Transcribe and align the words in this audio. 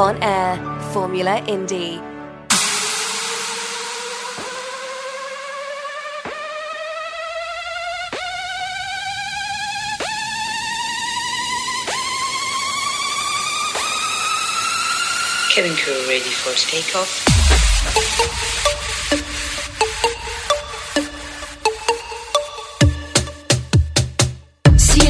on 0.00 0.16
air, 0.22 0.56
Formula 0.94 1.44
Indy. 1.46 2.00
Cabin 15.52 15.76
crew 15.76 15.92
ready 16.08 16.30
for 16.30 16.54
takeoff. 16.54 18.59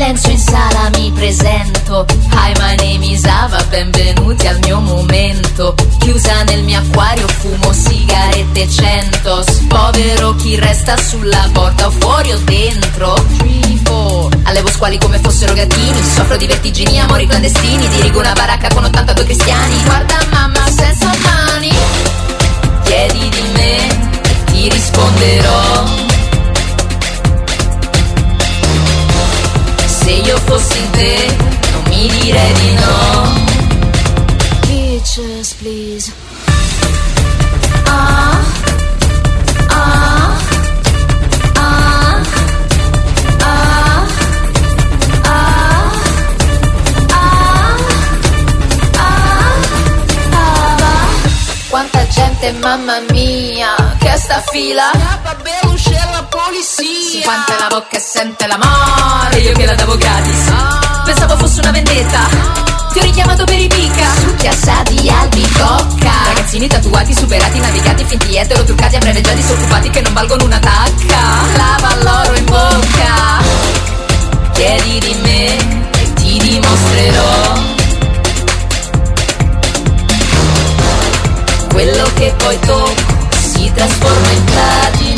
Silenzio 0.00 0.30
in 0.30 0.38
sala 0.38 0.88
mi 0.94 1.12
presento. 1.14 2.06
Hi 2.30 2.54
my 2.58 2.74
name 2.76 3.04
is 3.04 3.22
Ava 3.26 3.62
Benvenuti 3.68 4.46
al 4.46 4.58
mio 4.60 4.80
momento. 4.80 5.74
Chiusa 5.98 6.42
nel 6.44 6.62
mio 6.62 6.78
acquario 6.78 7.28
fumo 7.28 7.70
sigarette 7.70 8.66
cento. 8.66 9.44
Povero 9.68 10.34
chi 10.36 10.56
resta 10.56 10.96
sulla 10.96 11.46
porta 11.52 11.88
o 11.88 11.90
fuori 11.90 12.32
o 12.32 12.38
dentro. 12.44 13.14
Allevo 14.44 14.68
squali 14.68 14.96
come 14.96 15.18
fossero 15.18 15.52
gattini 15.52 16.02
Soffro 16.02 16.38
di 16.38 16.46
vertigini, 16.46 16.98
amori 16.98 17.26
clandestini. 17.26 17.86
Dirigo 17.88 18.20
una 18.20 18.32
baracca 18.32 18.68
con 18.72 18.84
82 18.84 19.24
cristiani. 19.24 19.82
Guarda 19.84 20.16
mamma 20.30 20.66
senza 20.70 21.12
mani. 21.22 21.76
Chiedi 22.84 23.28
di 23.28 23.42
me 23.52 24.08
ti 24.46 24.66
risponderò 24.66 26.09
Se 30.10 30.16
io 30.16 30.36
fossi 30.38 30.90
te, 30.90 31.36
non 31.70 31.82
mi 31.86 32.08
direi 32.08 32.52
di 32.54 32.74
no. 32.74 32.98
Bitches, 34.66 35.54
please. 35.54 36.12
Ah, 37.86 38.40
ah, 39.68 40.36
ah, 41.54 42.22
ah, 43.38 44.06
ah, 45.22 45.76
ah, 47.12 47.76
ah, 50.32 51.06
Quanta 51.68 52.04
gente, 52.08 52.52
mamma 52.60 52.98
mia, 53.12 53.94
che 54.00 54.16
sta 54.16 54.42
fila. 54.50 54.90
Polizia. 56.50 56.84
Si 57.08 57.20
quanta 57.22 57.56
la 57.60 57.68
bocca 57.68 57.96
e 57.96 58.00
sente 58.00 58.44
l'amore. 58.48 59.38
Io 59.38 59.52
che 59.52 59.64
la 59.64 59.74
davo 59.76 59.96
gratis. 59.96 60.50
Pensavo 61.04 61.36
fosse 61.36 61.60
una 61.60 61.70
vendetta. 61.70 62.26
Ti 62.92 62.98
ho 62.98 63.02
richiamato 63.02 63.44
per 63.44 63.56
i 63.56 63.68
pica 63.68 64.12
Succhia 64.18 64.50
sa 64.52 64.82
di 64.88 65.08
albicocca 65.08 66.10
Ragazzini 66.26 66.66
tatuati, 66.66 67.14
superati, 67.14 67.60
navigati, 67.60 68.04
finti 68.04 68.36
etero 68.36 68.64
Truccati 68.64 68.96
a 68.96 68.98
breve 68.98 69.20
già 69.20 69.32
disoccupati 69.32 69.90
che 69.90 70.00
non 70.00 70.12
valgono 70.12 70.44
una 70.44 70.58
tacca. 70.58 71.20
Lava 71.56 71.94
l'oro 72.02 72.36
in 72.36 72.44
bocca. 72.46 73.42
Chiedi 74.54 74.98
di 74.98 75.14
me 75.22 75.56
e 76.00 76.12
ti 76.14 76.36
dimostrerò. 76.36 77.58
Quello 81.68 82.10
che 82.14 82.34
poi 82.38 82.58
tocco 82.58 83.18
si 83.38 83.70
trasforma 83.72 84.30
in 84.30 84.44
platino 84.44 85.09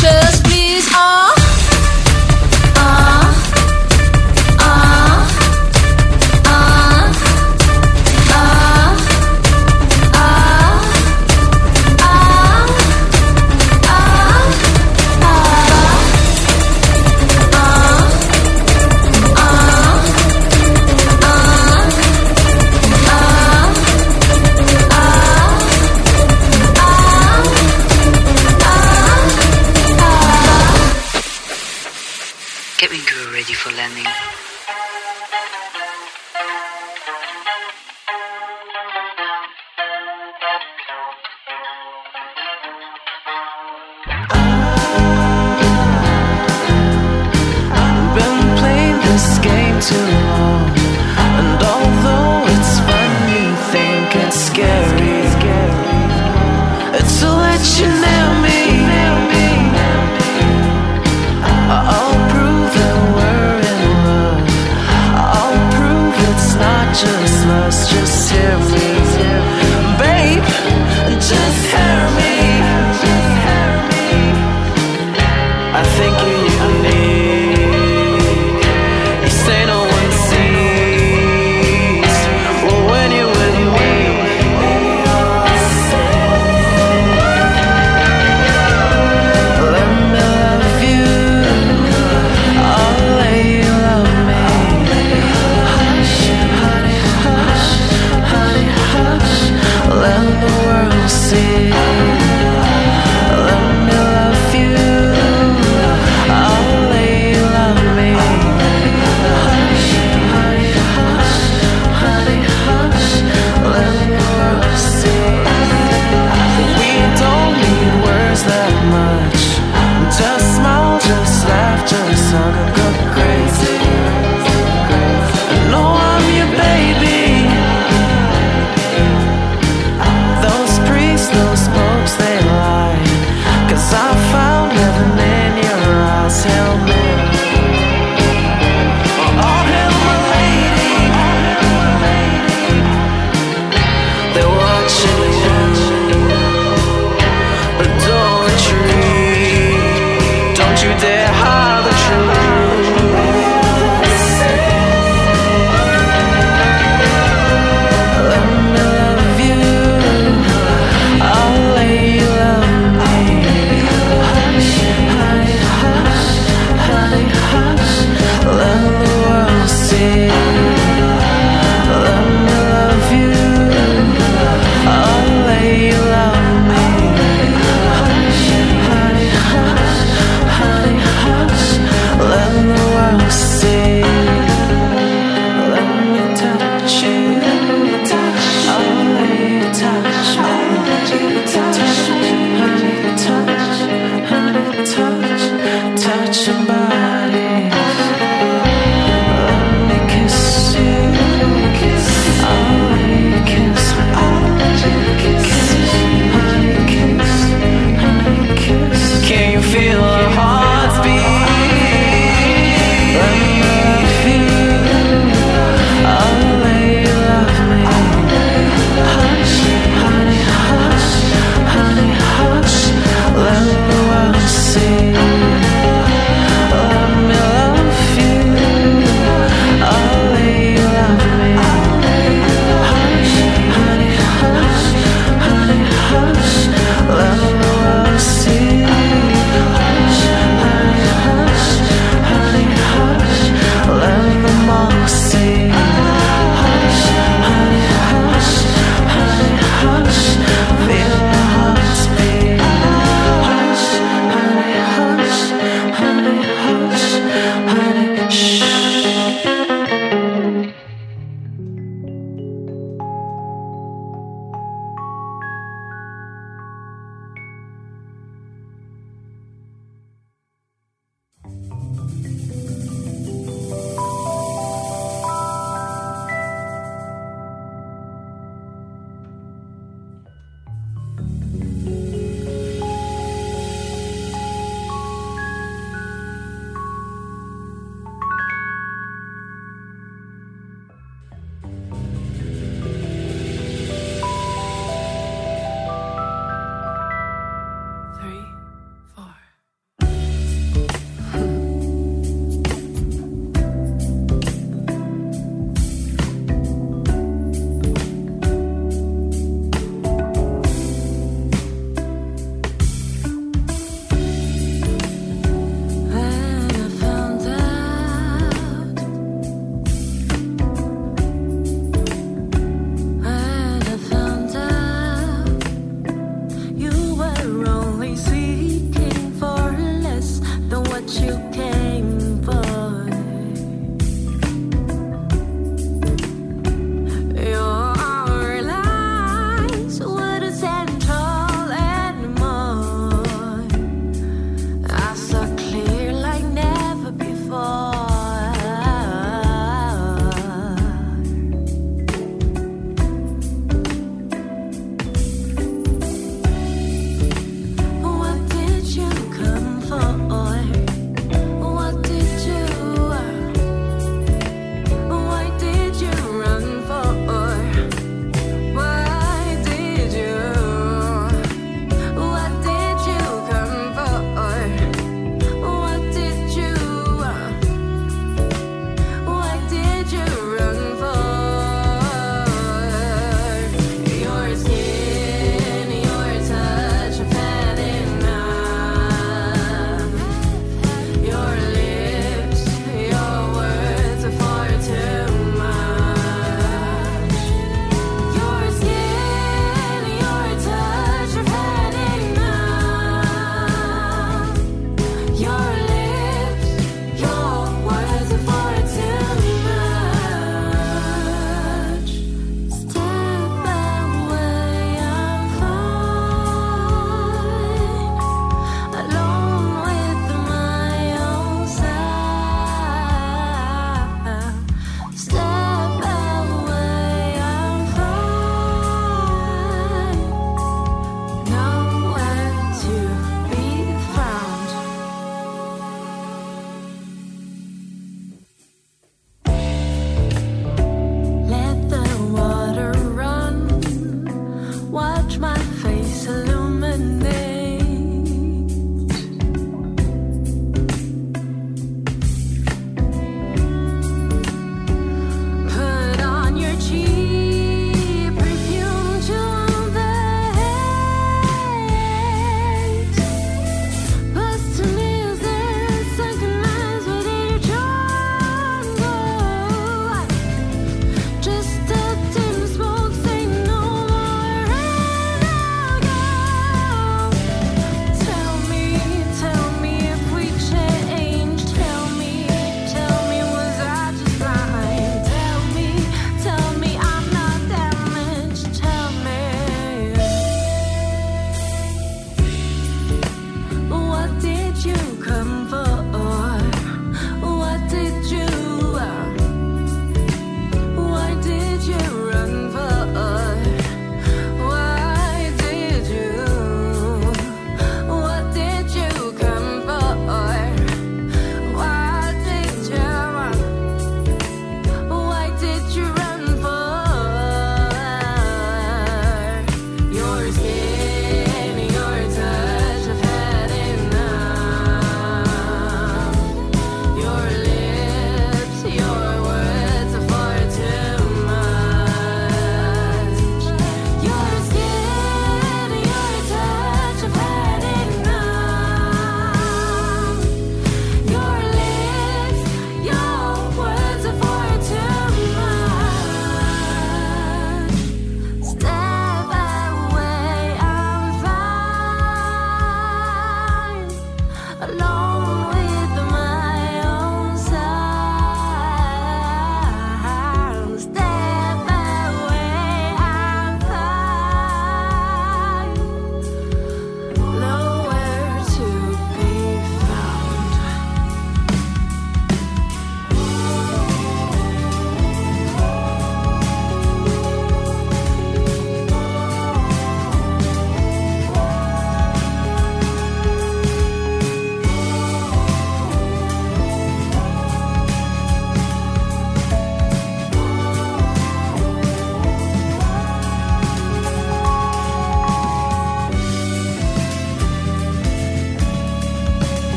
precious. 0.00 0.59
I 75.80 75.84
think 75.96 76.14
you're 76.28 76.49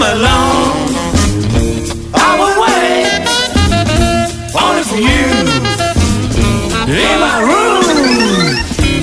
come 0.00 0.16
along. 0.16 0.88
I 2.14 2.30
would 2.40 2.56
wait 2.64 3.20
only 4.60 4.84
for 4.90 5.00
you 5.08 5.24
in 6.88 7.16
my 7.20 7.38
room. 7.50 7.84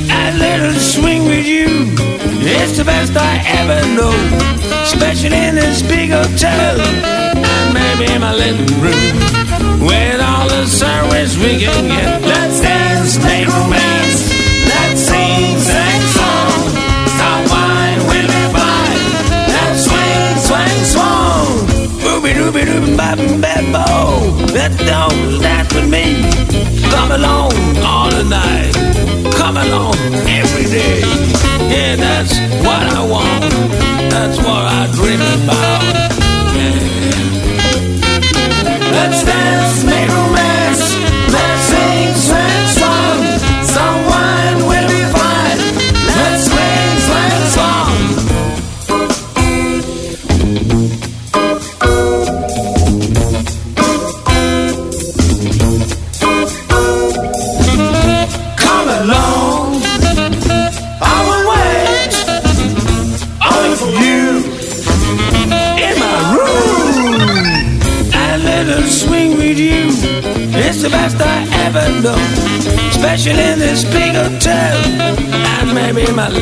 That 0.08 0.34
little 0.38 0.74
swing 0.80 1.25
with 1.25 1.46
you 1.46 1.68
is 2.42 2.77
the 2.77 2.84
best 2.84 3.13
I 3.16 3.34
ever 3.60 3.80
know, 3.96 4.16
especially 4.84 5.38
in 5.38 5.56
this 5.56 5.82
big 5.82 6.10
hotel 6.10 6.80
and 6.82 7.74
maybe 7.74 8.12
in 8.12 8.22
my 8.22 8.34
living 8.34 8.74
room 8.82 9.88
with 9.88 10.20
all 10.22 10.48
the 10.50 10.66
service 10.66 11.38
we 11.38 11.60
can 11.60 11.88
get. 11.88 12.16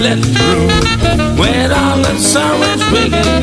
let 0.05 0.19
through. 0.19 0.67
When 1.39 1.71
all 1.71 1.97
the 1.97 2.15
sorrow's 2.19 2.91
wicked 2.91 3.34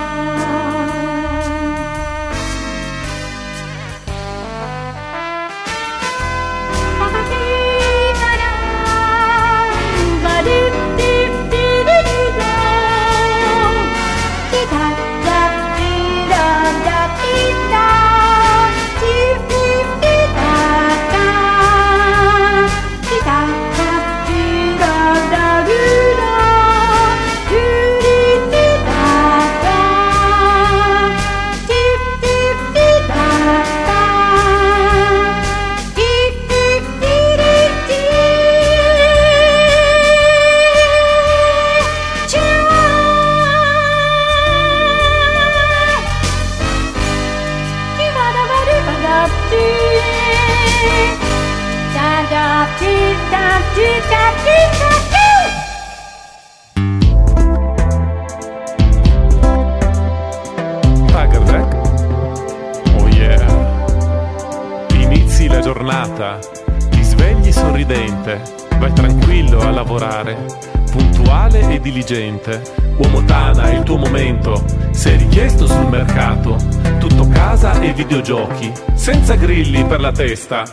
diligente. 71.99 72.61
Uomo 72.97 73.23
Tana, 73.25 73.69
è 73.69 73.75
il 73.75 73.83
tuo 73.83 73.97
momento. 73.97 74.63
Sei 74.91 75.17
richiesto 75.17 75.67
sul 75.67 75.87
mercato. 75.87 76.55
Tutto 76.99 77.27
casa 77.27 77.79
e 77.81 77.93
videogiochi. 77.93 78.71
Senza 78.93 79.35
grilli 79.35 79.83
per 79.85 79.99
la 79.99 80.11
testa. 80.11 80.63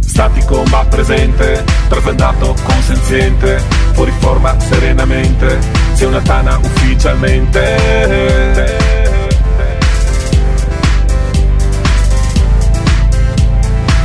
Statico 0.00 0.62
ma 0.70 0.84
presente, 0.84 1.64
trasandato 1.88 2.54
consenziente, 2.64 3.62
fuori 3.92 4.12
forma 4.18 4.54
serenamente, 4.60 5.58
sei 5.94 6.06
una 6.06 6.20
tana 6.20 6.58
ufficialmente. 6.58 7.76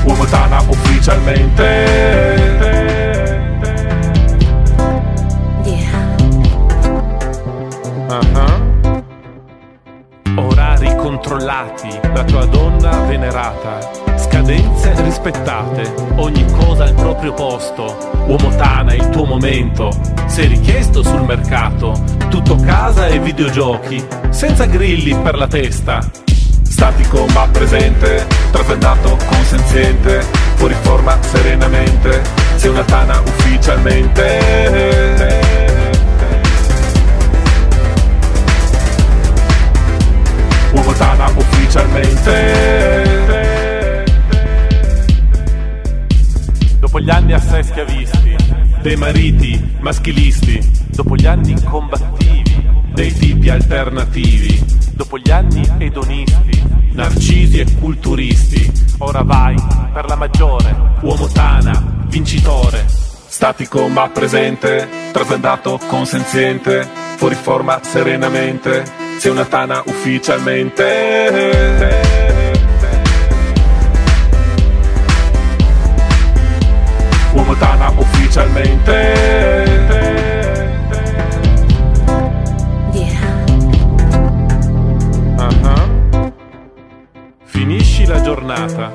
Uomo 0.06 0.24
tana 0.26 0.62
ufficialmente. 0.62 2.27
Controllati, 11.58 12.00
la 12.14 12.24
tua 12.24 12.46
donna 12.46 13.00
venerata, 13.06 13.80
scadenze 14.18 14.94
rispettate, 15.02 15.92
ogni 16.16 16.46
cosa 16.52 16.84
al 16.84 16.94
proprio 16.94 17.34
posto, 17.34 17.98
uomo 18.28 18.56
tana 18.56 18.94
il 18.94 19.10
tuo 19.10 19.26
momento, 19.26 19.90
sei 20.28 20.46
richiesto 20.48 21.02
sul 21.02 21.24
mercato, 21.24 22.00
tutto 22.30 22.56
casa 22.58 23.08
e 23.08 23.20
videogiochi, 23.20 24.06
senza 24.30 24.66
grilli 24.66 25.16
per 25.16 25.36
la 25.38 25.48
testa. 25.48 26.00
Statico 26.62 27.26
ma 27.34 27.48
presente, 27.52 28.28
trasandato 28.52 29.18
consenziente, 29.28 30.24
fuori 30.56 30.76
forma 30.82 31.18
serenamente, 31.22 32.22
sei 32.56 32.70
una 32.70 32.84
tana 32.84 33.20
ufficialmente. 33.20 35.57
Ufficialmente. 41.78 42.56
Dopo 46.80 47.00
gli 47.00 47.10
anni 47.10 47.34
assai 47.34 47.64
schiavisti, 47.64 48.36
dei 48.82 48.96
mariti 48.96 49.76
maschilisti, 49.80 50.60
dopo 50.88 51.16
gli 51.16 51.26
anni 51.28 51.62
combattivi, 51.64 52.70
dei 52.94 53.14
tipi 53.14 53.50
alternativi, 53.50 54.64
dopo 54.94 55.18
gli 55.20 55.30
anni 55.30 55.68
edonisti, 55.78 56.64
narcisi 56.94 57.60
e 57.60 57.66
culturisti, 57.80 58.72
ora 59.00 59.22
vai 59.22 59.56
per 59.94 60.06
la 60.06 60.16
maggiore, 60.16 60.76
uomo 61.02 61.28
tana, 61.28 62.06
vincitore. 62.08 62.86
Statico 63.28 63.88
ma 63.88 64.10
presente, 64.10 64.88
trasandato 65.12 65.80
consenziente, 65.88 66.88
fuori 67.18 67.36
forma 67.36 67.80
serenamente, 67.84 68.84
sei 69.18 69.32
una 69.32 69.46
tana 69.46 69.82
ufficialmente. 69.86 70.84
Uomo 77.34 77.56
tana 77.56 77.92
ufficialmente. 77.96 79.66
Uh-huh. 85.38 86.34
Finisci 87.46 88.06
la 88.06 88.22
giornata, 88.22 88.92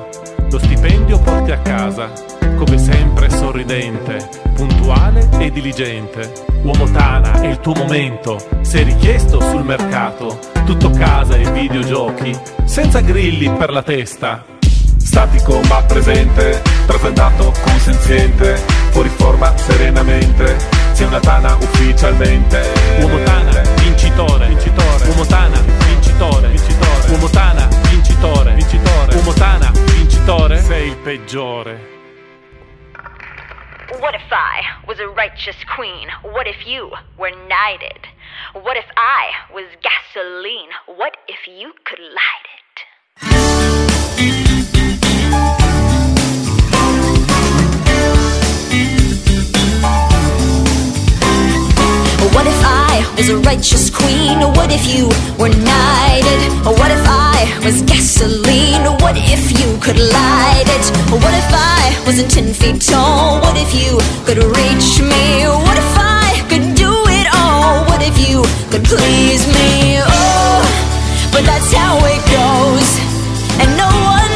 lo 0.49 0.59
stipendio 0.59 1.19
porti 1.19 1.51
a 1.51 1.57
casa, 1.59 2.09
come 2.55 2.77
sempre 2.77 3.29
sorridente, 3.29 4.29
puntuale 4.83 5.29
e 5.39 5.49
diligente 5.49 6.33
Uomo 6.63 6.89
Tana, 6.91 7.41
è 7.41 7.47
il 7.47 7.59
tuo 7.59 7.73
momento, 7.73 8.37
sei 8.61 8.83
richiesto 8.83 9.41
sul 9.41 9.63
mercato, 9.63 10.39
tutto 10.65 10.89
casa 10.91 11.35
e 11.35 11.51
videogiochi, 11.51 12.37
senza 12.63 13.01
grilli 13.01 13.49
per 13.49 13.69
la 13.69 13.83
testa. 13.83 14.45
Statico 14.97 15.59
ma 15.67 15.81
presente, 15.83 16.61
trasandato 16.85 17.51
consenziente, 17.61 18.55
fuori 18.91 19.09
forma 19.09 19.51
serenamente, 19.57 20.55
sei 20.93 21.07
una 21.07 21.19
Tana 21.19 21.53
ufficialmente. 21.55 22.61
Uomo 23.01 23.21
Tana, 23.23 23.61
vincitore, 23.81 24.47
vincitore. 24.47 25.07
Uomo 25.09 25.25
Tana, 25.25 25.61
vincitore, 25.85 26.47
vincitore. 26.47 27.09
Uomo 27.09 27.27
Tana, 27.27 27.67
vincitore, 27.89 28.53
vincitore. 28.53 29.15
Uomo 29.15 29.33
Tana, 29.33 29.71
vincitore, 29.97 30.61
sei 30.61 30.87
il 30.87 30.95
peggiore. 30.95 32.02
What 34.03 34.15
if 34.15 34.33
I 34.33 34.63
was 34.85 34.99
a 34.99 35.07
righteous 35.07 35.55
queen? 35.73 36.09
What 36.23 36.45
if 36.45 36.67
you 36.67 36.91
were 37.17 37.31
knighted? 37.47 38.03
What 38.51 38.75
if 38.75 38.83
I 38.97 39.31
was 39.53 39.63
gasoline? 39.79 40.71
What 40.87 41.15
if 41.29 41.47
you 41.47 41.71
could 41.85 41.99
light 41.99 42.42
a 53.33 53.37
righteous 53.41 53.89
queen? 53.89 54.39
What 54.57 54.69
if 54.71 54.85
you 54.93 55.07
were 55.39 55.49
knighted? 55.49 56.41
What 56.65 56.91
if 56.91 57.05
I 57.07 57.39
was 57.65 57.81
gasoline? 57.81 58.85
What 59.01 59.15
if 59.17 59.43
you 59.59 59.77
could 59.81 59.97
light 59.97 60.67
it? 60.67 60.85
What 61.11 61.33
if 61.33 61.49
I 61.51 61.81
wasn't 62.05 62.29
ten 62.31 62.53
feet 62.53 62.81
tall? 62.81 63.41
What 63.41 63.57
if 63.57 63.71
you 63.73 63.97
could 64.25 64.37
reach 64.37 65.01
me? 65.01 65.47
What 65.65 65.77
if 65.77 65.93
I 65.97 66.45
could 66.49 66.75
do 66.75 66.91
it 67.19 67.27
all? 67.33 67.85
What 67.89 68.01
if 68.01 68.15
you 68.29 68.43
could 68.71 68.83
please 68.83 69.47
me? 69.47 69.99
Oh, 70.05 70.61
but 71.31 71.43
that's 71.45 71.71
how 71.73 71.97
it 72.05 72.21
goes, 72.29 72.89
and 73.61 73.69
no 73.77 73.89
one 73.89 74.32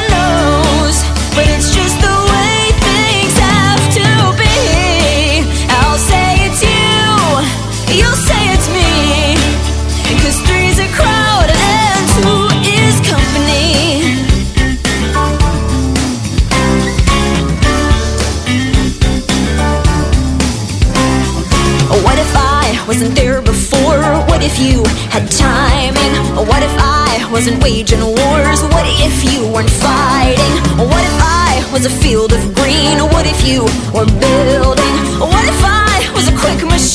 What 24.37 24.45
if 24.45 24.59
you 24.59 24.83
had 25.09 25.25
time? 25.31 25.97
And 25.97 26.47
what 26.47 26.61
if 26.61 26.75
I 26.77 27.27
wasn't 27.31 27.63
waging 27.63 28.05
wars? 28.05 28.61
What 28.69 28.85
if 29.01 29.23
you 29.25 29.51
weren't 29.51 29.67
fighting? 29.67 30.53
What 30.77 31.03
if 31.03 31.17
I 31.17 31.67
was 31.73 31.87
a 31.87 31.89
field 31.89 32.31
of 32.33 32.53
green? 32.53 32.99
What 33.09 33.25
if 33.25 33.41
you 33.47 33.63
were 33.97 34.05
building? 34.05 34.95
What 35.17 35.43
if 35.49 35.61
I 35.65 36.11
was 36.13 36.27
a 36.29 36.37
quick 36.37 36.61
machine? 36.69 36.86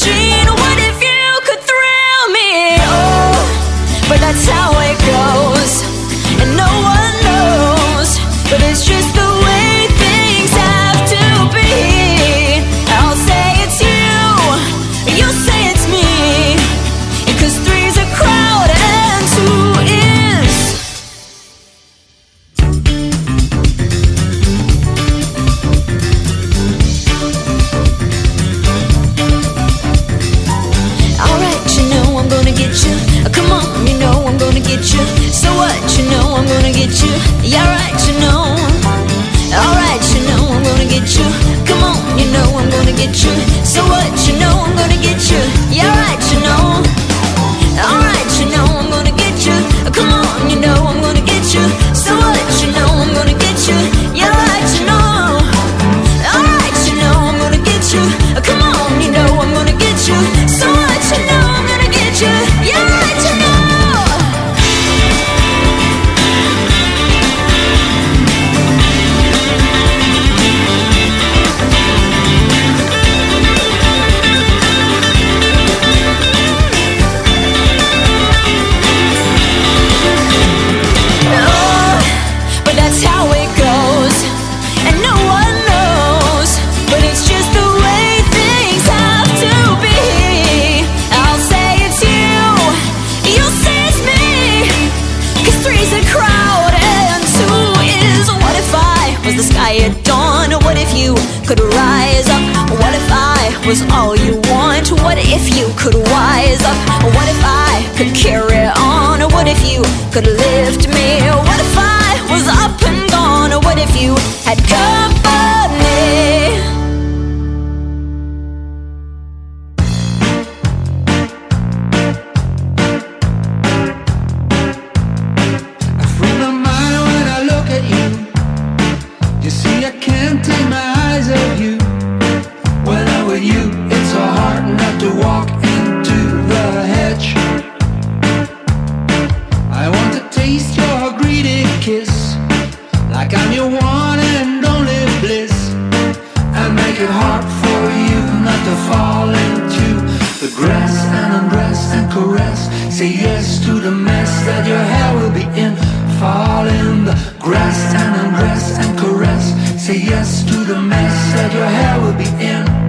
the 150.42 150.48
grass 150.56 150.96
and 151.06 151.34
undress 151.34 151.94
and 151.94 152.10
caress. 152.10 152.60
Say 152.92 153.10
yes 153.10 153.64
to 153.64 153.74
the 153.78 153.92
mess 153.92 154.44
that 154.44 154.66
your 154.66 154.84
hair 154.92 155.14
will 155.14 155.30
be 155.30 155.46
in. 155.60 155.76
Fall 156.18 156.66
in 156.66 157.04
the 157.04 157.14
grass 157.38 157.94
and 157.94 158.12
undress 158.26 158.76
and 158.76 158.98
caress. 158.98 159.44
Say 159.80 159.98
yes 159.98 160.42
to 160.42 160.56
the 160.64 160.80
mess 160.80 161.14
that 161.34 161.52
your 161.54 161.66
hair 161.66 162.00
will 162.00 162.18
be 162.18 162.28
in. 162.44 162.81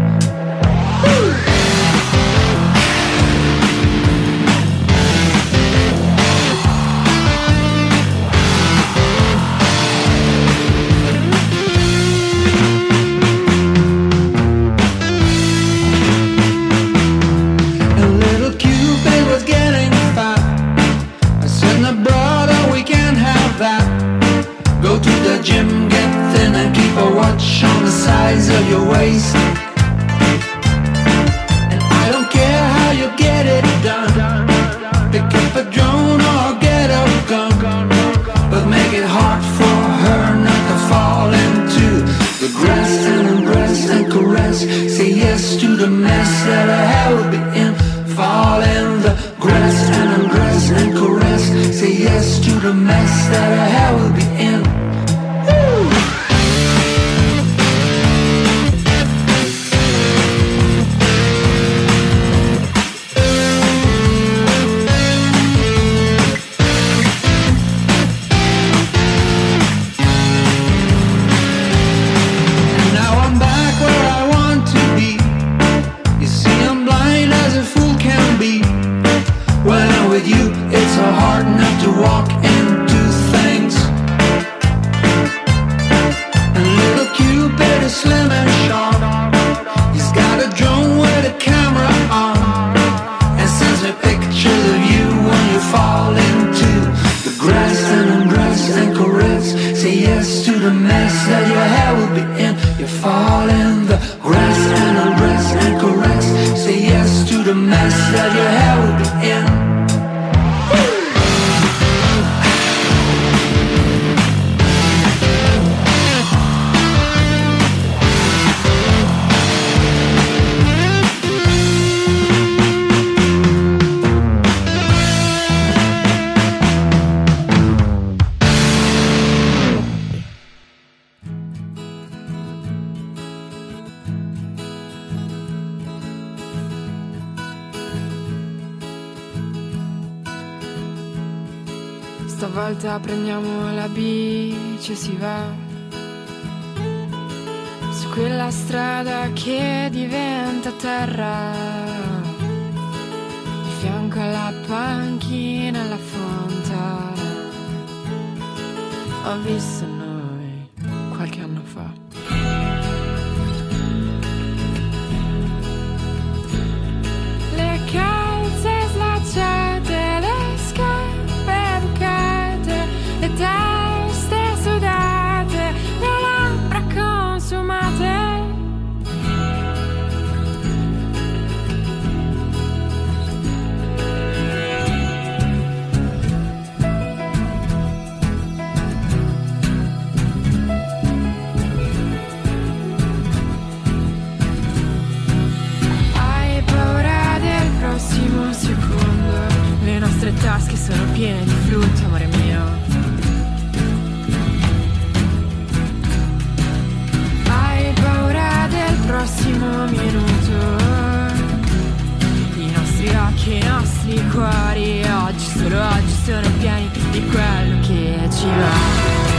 che 213.44 213.56
i 213.56 213.64
nostri 213.64 214.26
cuori 214.30 215.04
oggi, 215.04 215.46
solo 215.58 215.82
oggi, 215.82 216.14
sono 216.24 216.50
pieni 216.60 216.90
di 217.12 217.22
quello 217.28 217.80
che 217.82 218.30
ci 218.32 218.46
va. 218.46 219.33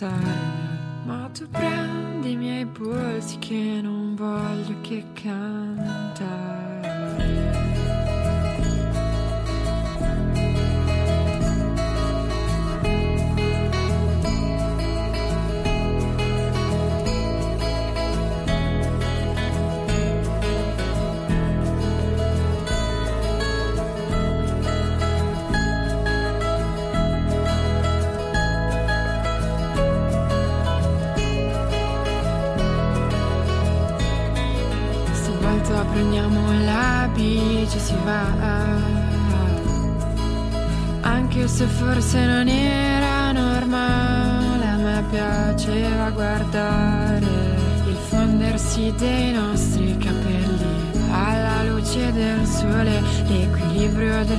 side. 0.00 0.49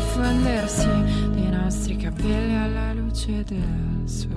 diffondersi 0.02 0.88
dei 1.32 1.50
nostri 1.50 1.96
capelli 1.96 2.58
alla 2.58 2.94
luce 2.94 3.44
del 3.44 4.02
sole. 4.06 4.31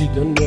you 0.00 0.08
don't 0.08 0.40
know. 0.40 0.43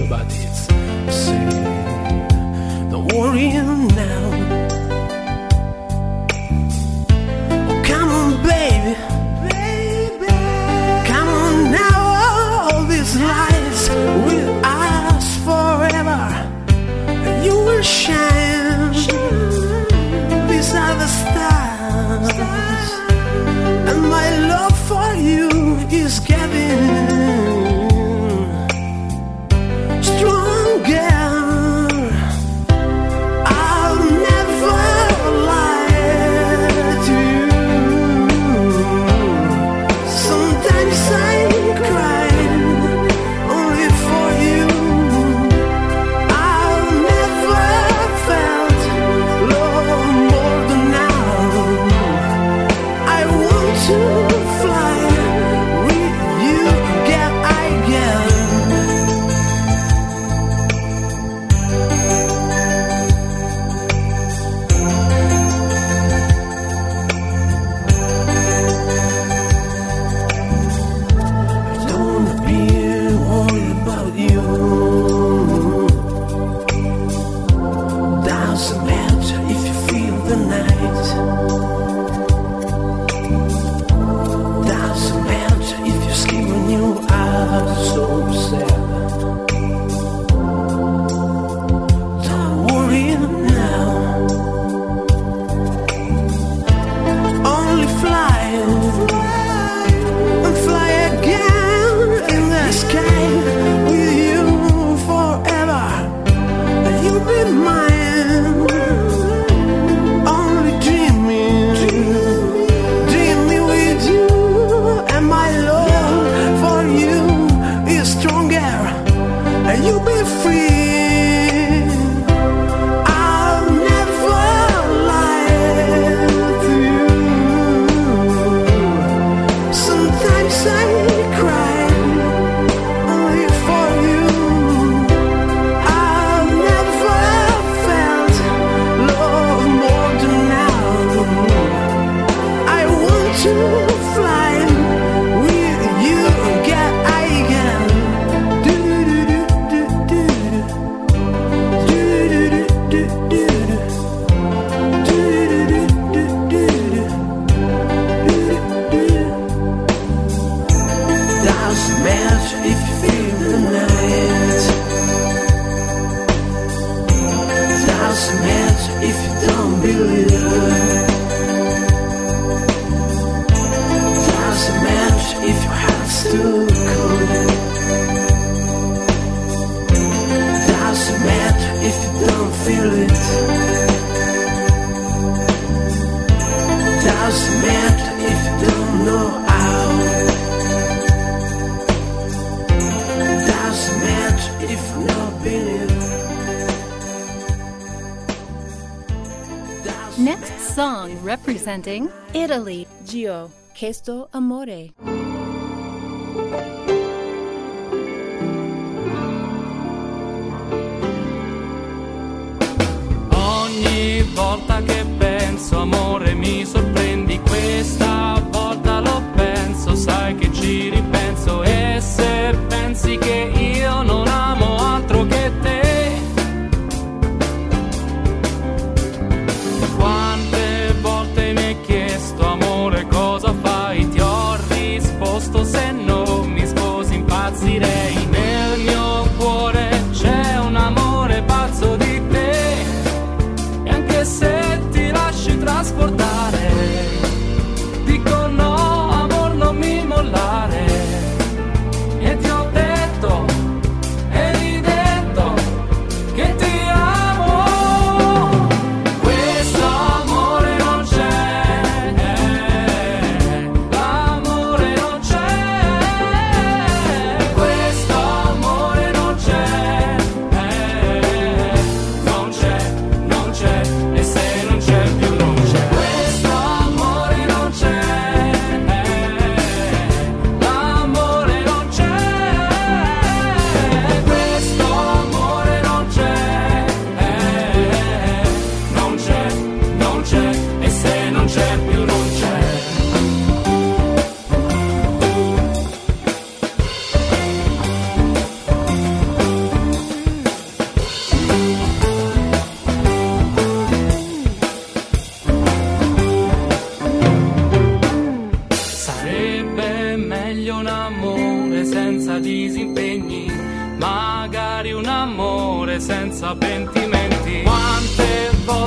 gesto 203.78 204.17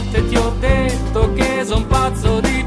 volte 0.01 0.27
ti 0.27 0.37
ho 0.37 0.55
detto 0.59 1.33
che 1.35 1.65
son 1.65 1.87
pazzo 1.87 2.41
di 2.41 2.60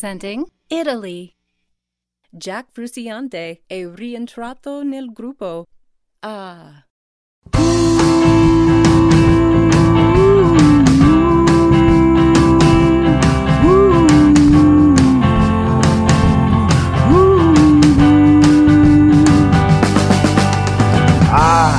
Representing 0.00 0.46
Italy. 0.68 1.30
Jack 2.30 2.68
Frusciante 2.72 3.64
è 3.66 3.86
rientrato 3.92 4.82
nel 4.82 5.12
gruppo. 5.12 5.66
Ah. 6.20 6.86
Ah, 21.28 21.78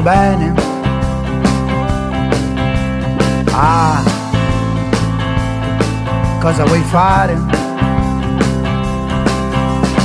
bene. 0.00 0.47
Cosa 6.48 6.64
vuoi 6.64 6.80
fare? 6.80 7.36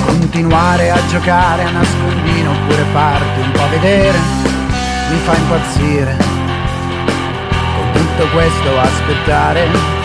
Continuare 0.08 0.92
a 0.92 1.00
giocare 1.08 1.64
a 1.64 1.72
nascondino 1.72 2.52
oppure 2.52 2.84
farti 2.92 3.40
un 3.40 3.52
po' 3.52 3.70
vedere? 3.70 4.18
Mi 5.10 5.18
fa 5.20 5.36
impazzire. 5.38 6.18
Con 6.18 7.92
tutto 7.94 8.28
questo 8.34 8.78
aspettare. 8.78 10.03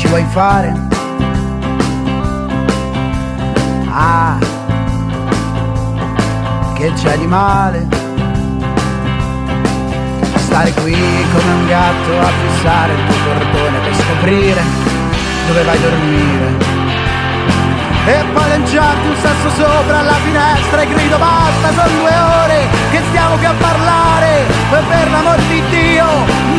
Ci 0.00 0.06
vuoi 0.06 0.24
fare? 0.30 0.72
Ah, 3.90 4.38
che 6.72 6.90
c'è 6.94 7.18
di 7.18 7.26
male? 7.26 7.86
Stare 10.36 10.72
qui 10.72 10.96
come 11.32 11.52
un 11.52 11.66
gatto 11.66 12.18
a 12.18 12.30
fissare 12.40 12.94
il 12.94 13.04
tuo 13.04 13.16
portone 13.26 13.78
per 13.80 13.94
scoprire 13.94 14.62
dove 15.48 15.62
vai 15.64 15.76
a 15.76 15.80
dormire. 15.80 16.68
E 18.06 18.24
poi 18.32 18.48
lanciarti 18.48 19.06
un 19.06 19.16
sasso 19.20 19.50
sopra 19.50 20.00
la 20.00 20.14
finestra 20.24 20.80
e 20.80 20.86
grido 20.86 21.18
basta, 21.18 21.68
sono 21.74 22.00
due 22.00 22.14
ore 22.42 22.68
che 22.90 23.02
stiamo 23.10 23.36
qui 23.36 23.44
a 23.44 23.52
parlare 23.52 24.46
E 24.72 24.82
per 24.88 25.10
l'amor 25.10 25.36
di 25.36 25.62
Dio, 25.68 26.06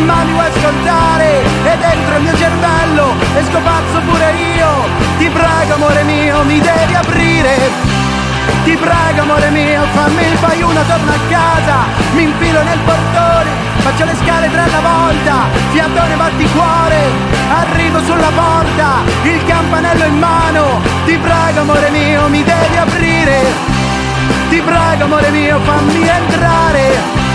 ma 0.06 0.24
mi 0.24 0.32
vuoi 0.32 0.46
ascoltare 0.46 1.51
E 1.72 1.78
dentro 1.78 2.16
il 2.18 2.22
mio 2.24 2.36
cervello 2.36 3.16
esco 3.38 3.60
pazzo 3.60 4.00
pure 4.06 4.34
io. 4.58 4.70
Ti 5.18 5.30
prego 5.30 5.74
amore 5.76 6.04
mio, 6.04 6.44
mi 6.44 6.60
devi 6.60 6.94
aprire. 6.94 7.56
Ti 8.66 8.76
prego 8.76 9.22
amore 9.22 9.50
mio, 9.52 9.82
fammi 9.94 10.22
il 10.22 10.64
una, 10.66 10.82
torno 10.82 11.12
a 11.12 11.20
casa, 11.30 11.78
mi 12.14 12.24
infilo 12.24 12.62
nel 12.62 12.80
portone, 12.86 13.50
faccio 13.78 14.06
le 14.06 14.16
scale 14.22 14.52
tre 14.52 14.62
alla 14.62 14.82
volta, 14.82 15.34
fiatone 15.72 16.16
batti 16.16 16.50
cuore, 16.52 17.00
arrivo 17.50 18.04
sulla 18.04 18.32
porta, 18.36 19.04
il 19.24 19.44
campanello 19.46 20.04
in 20.06 20.18
mano, 20.18 20.82
ti 21.06 21.18
prego 21.18 21.62
amore 21.62 21.90
mio, 21.90 22.28
mi 22.28 22.44
devi 22.44 22.78
aprire, 22.78 23.40
ti 24.50 24.62
prego 24.62 25.04
amore 25.06 25.30
mio, 25.30 25.60
fammi 25.64 26.08
entrare. 26.08 27.31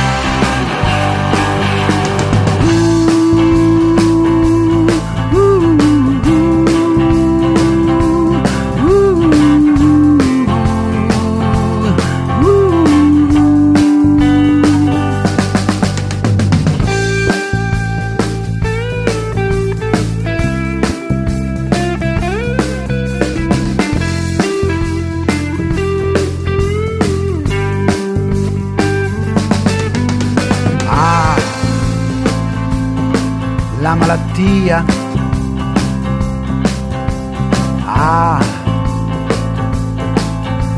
Malattia. 34.66 34.84
Ah, 37.84 38.40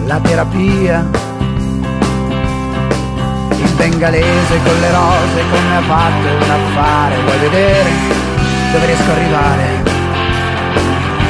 la 0.05 0.21
terapia. 0.21 1.07
Il 3.51 3.71
bengalese 3.77 4.61
con 4.65 4.81
le 4.81 4.91
rose 4.91 5.43
come 5.51 5.77
ha 5.77 5.83
fatto 5.83 6.29
un 6.29 6.51
affare. 6.51 7.23
Vuoi 7.23 7.39
vedere 7.39 7.91
dove 8.73 8.87
riesco 8.87 9.11
a 9.11 9.15
arrivare? 9.15 9.87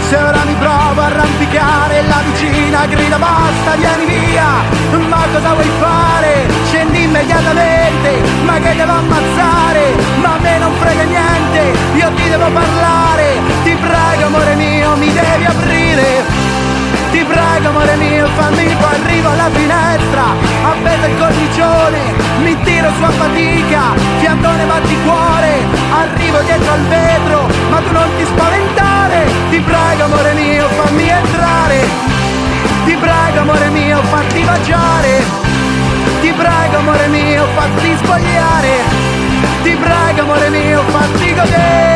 Se 0.09 0.16
ora 0.16 0.42
mi 0.44 0.54
provo 0.54 1.00
a 1.02 1.04
arrampicare 1.04 2.02
la 2.02 2.22
vicina 2.24 2.86
grida 2.86 3.18
basta 3.18 3.74
vieni 3.76 4.06
via 4.06 4.46
Ma 5.06 5.26
cosa 5.30 5.52
vuoi 5.52 5.70
fare? 5.78 6.57
Scendi 6.68 7.02
immediatamente 7.02 8.20
Ma 8.44 8.58
che 8.58 8.76
devo 8.76 8.92
ammazzare? 8.92 9.96
Ma 10.20 10.34
a 10.34 10.38
me 10.38 10.58
non 10.58 10.72
frega 10.76 11.02
niente 11.04 11.72
Io 11.94 12.12
ti 12.12 12.28
devo 12.28 12.44
parlare. 12.52 13.40
Ti 13.64 13.74
prego 13.74 14.26
amore 14.26 14.54
mio 14.54 14.94
mi 14.96 15.10
devi 15.10 15.44
aprire. 15.46 16.24
Ti 17.10 17.24
prego 17.24 17.68
amore 17.68 17.96
mio 17.96 18.26
fammi 18.36 18.76
poi 18.80 18.94
arrivo 19.00 19.30
alla 19.30 19.48
finestra. 19.50 20.24
Appesa 20.62 21.06
il 21.06 21.16
cornicione 21.16 22.00
Mi 22.42 22.54
tiro 22.60 22.92
su 22.98 23.02
a 23.02 23.10
fatica. 23.12 23.82
Fiatone 24.18 24.64
batti 24.66 24.96
cuore 25.06 25.52
Arrivo 25.90 26.38
dietro 26.42 26.72
al 26.72 26.84
vetro. 26.84 27.48
Ma 27.70 27.78
tu 27.80 27.92
non 27.92 28.08
ti 28.18 28.24
spaventare. 28.26 29.24
Ti 29.48 29.60
prego 29.60 30.04
amore 30.04 30.34
mio 30.34 30.68
fammi 30.68 31.08
entrare. 31.08 31.88
Ti 32.84 32.94
prego 32.94 33.40
amore 33.40 33.68
mio 33.70 34.02
fatti 34.02 34.42
baciare 34.42 35.47
Ti 36.29 36.35
prego 36.35 36.76
amore 36.76 37.09
mio, 37.09 37.43
fatti 37.57 37.97
spogliare. 37.97 38.83
Ti 39.62 39.76
prego, 39.76 40.20
amore 40.20 40.51
mio, 40.51 40.83
fatti 40.83 41.33
godere. 41.33 41.87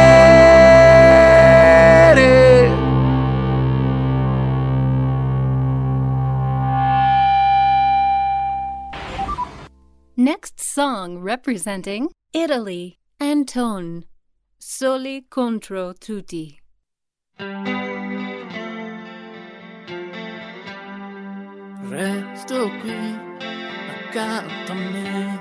Next 10.17 10.61
song 10.61 11.19
representing 11.23 12.09
Italy, 12.33 12.97
Anton, 13.21 14.07
Soli 14.57 15.27
contro 15.29 15.93
tutti. 15.93 16.59
Resto 21.91 22.71
qui 22.81 23.32
accanto 24.13 24.73
a 24.73 24.75
me, 24.75 25.41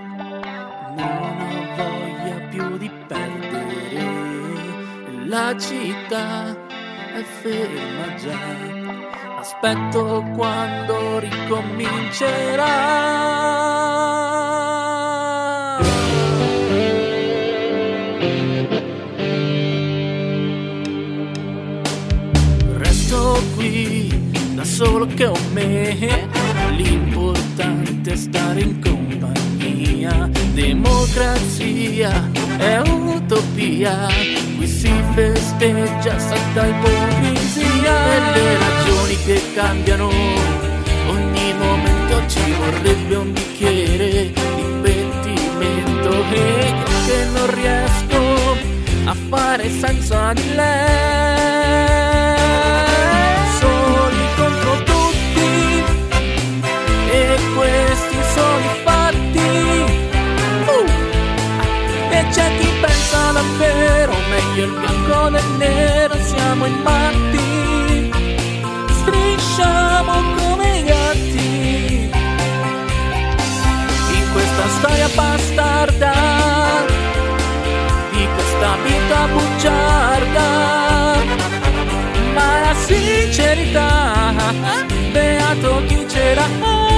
non 0.96 1.36
ho 1.42 1.76
voglia 1.76 2.38
più 2.50 2.78
di 2.78 2.90
perdere. 3.06 4.06
La 5.26 5.54
città 5.58 6.56
è 7.14 7.22
ferma 7.42 8.16
già, 8.16 8.40
aspetto 9.40 10.24
quando 10.36 11.20
ricomincerà. 11.20 13.00
Resto 22.78 23.42
qui 23.56 24.56
da 24.56 24.64
solo 24.64 25.06
che 25.08 25.26
ho 25.26 25.38
me, 25.52 26.30
l'importante 26.70 27.11
è 28.12 28.16
stare 28.16 28.60
in 28.60 28.82
compagnia. 28.82 30.30
Democrazia 30.54 32.30
è 32.58 32.80
utopia, 32.80 34.08
qui 34.58 34.68
si 34.68 34.92
festeggia 35.14 36.20
santa 36.20 36.66
ipocrisia. 36.66 37.96
E 38.14 38.20
le 38.34 38.58
ragioni 38.58 39.18
che 39.26 39.42
cambiano, 39.56 40.10
ogni 41.08 41.54
momento 41.58 42.22
ci 42.28 42.52
vorrebbe 42.52 43.16
un 43.16 43.32
bicchiere 43.32 44.32
di 44.56 44.64
pentimento 44.82 46.24
e 46.34 46.74
che 47.06 47.26
non 47.34 47.56
riesco 47.56 48.58
a 49.06 49.16
fare 49.30 49.70
senza 49.70 50.34
di 50.34 50.54
lei. 50.54 52.31
Sono 58.34 58.60
i 58.60 58.76
fatti. 58.84 59.50
Uh! 60.76 60.88
E 62.10 62.26
c'è 62.32 62.58
chi 62.58 62.70
pensa 62.82 63.32
davvero 63.32 64.14
meglio 64.30 64.66
il 64.66 64.72
bianco 64.80 65.30
del 65.30 65.50
nero, 65.58 66.16
siamo 66.24 66.66
in 66.66 66.82
matti, 66.84 68.12
strisciamo 69.00 70.14
come 70.38 70.78
i 70.78 70.84
gatti 70.84 72.10
in 74.18 74.32
questa 74.34 74.68
storia 74.78 75.10
bastarda 75.16 76.14
di 78.12 78.28
questa 78.36 78.76
vita 78.84 79.28
bugiarda. 79.34 80.50
Ma 82.34 82.60
la 82.60 82.76
sincerità, 82.76 84.34
beato 85.12 85.84
chi 85.88 86.06
ce 86.08 86.34
l'ha. 86.36 86.91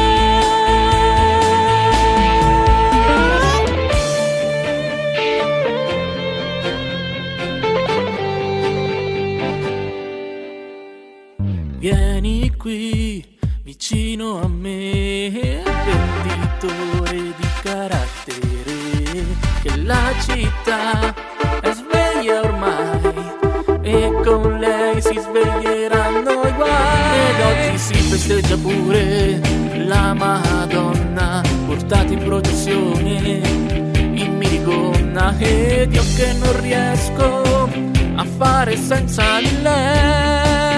Qui 12.64 13.22
vicino 13.62 14.40
a 14.40 14.48
me, 14.48 15.30
venditore 15.30 17.12
di 17.12 17.48
carattere, 17.62 19.26
che 19.62 19.76
la 19.84 20.14
città 20.22 21.14
è 21.60 21.74
sveglia 21.74 22.40
ormai 22.40 23.82
e 23.82 24.14
con 24.24 24.60
lei 24.60 25.02
si 25.02 25.20
sveglieranno 25.20 26.32
i 26.42 26.54
guai. 26.54 27.20
Ed 27.28 27.42
oggi 27.42 27.78
si 27.78 27.96
festeggia 27.96 28.56
pure 28.56 29.42
la 29.86 30.14
Madonna, 30.14 31.42
portata 31.66 32.14
in 32.14 32.24
processione 32.24 33.42
in 33.94 34.38
minigonna 34.38 35.38
ed 35.38 35.94
io 35.94 36.04
che 36.16 36.32
non 36.32 36.62
riesco 36.62 37.70
a 38.16 38.24
fare 38.38 38.78
senza 38.78 39.42
lei. 39.62 40.73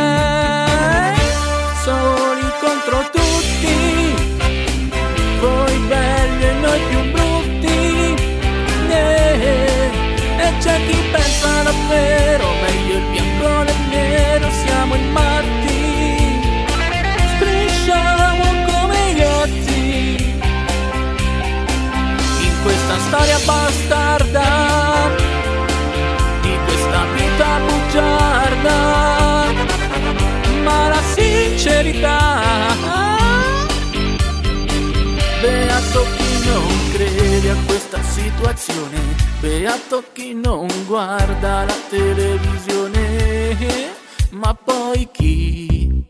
Soli 1.86 2.52
contro 2.62 2.98
tutti, 3.12 4.16
voi 5.40 5.78
belli 5.88 6.44
e 6.44 6.54
noi 6.54 6.80
più 6.90 7.12
brutti. 7.12 8.16
Eh, 8.90 9.92
E 10.40 10.58
c'è 10.62 10.84
chi 10.88 10.98
pensa 11.12 11.62
davvero, 11.62 12.48
meglio 12.64 12.98
il 12.98 13.06
bianco 13.12 13.64
del 13.66 13.82
nero, 13.90 14.50
siamo 14.50 14.96
in 14.96 15.12
matti. 15.12 16.42
Strisciamo 17.36 18.44
come 18.66 19.10
i 19.12 19.14
gatti 19.14 20.34
in 22.48 22.62
questa 22.64 22.98
storia 22.98 23.38
bastarda 23.46 24.75
sincerità 31.86 32.74
beato 35.42 36.06
chi 36.16 36.48
non 36.48 36.90
crede 36.92 37.50
a 37.52 37.56
questa 37.66 38.02
situazione 38.02 39.00
beato 39.40 40.04
chi 40.12 40.34
non 40.34 40.68
guarda 40.88 41.66
la 41.66 41.76
televisione 41.90 43.54
ma 44.32 44.54
poi 44.54 45.08
chi? 45.12 46.04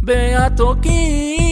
Beato 0.00 0.78
chi 0.80 1.43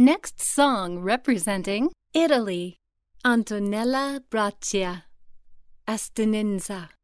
Next 0.00 0.40
song 0.40 1.00
representing 1.00 1.90
Italy, 2.14 2.76
Antonella 3.24 4.20
Braccia. 4.30 5.07
Astenenza. 5.88 6.97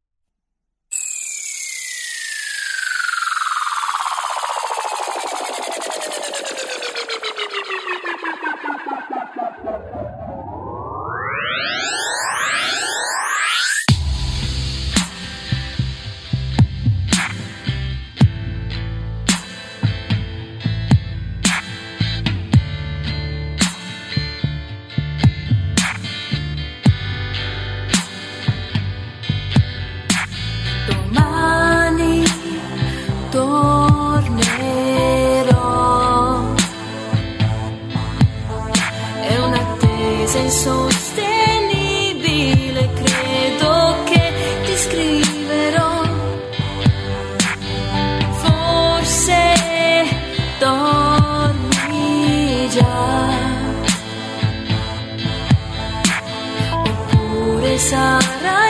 Sarah. 57.77 58.64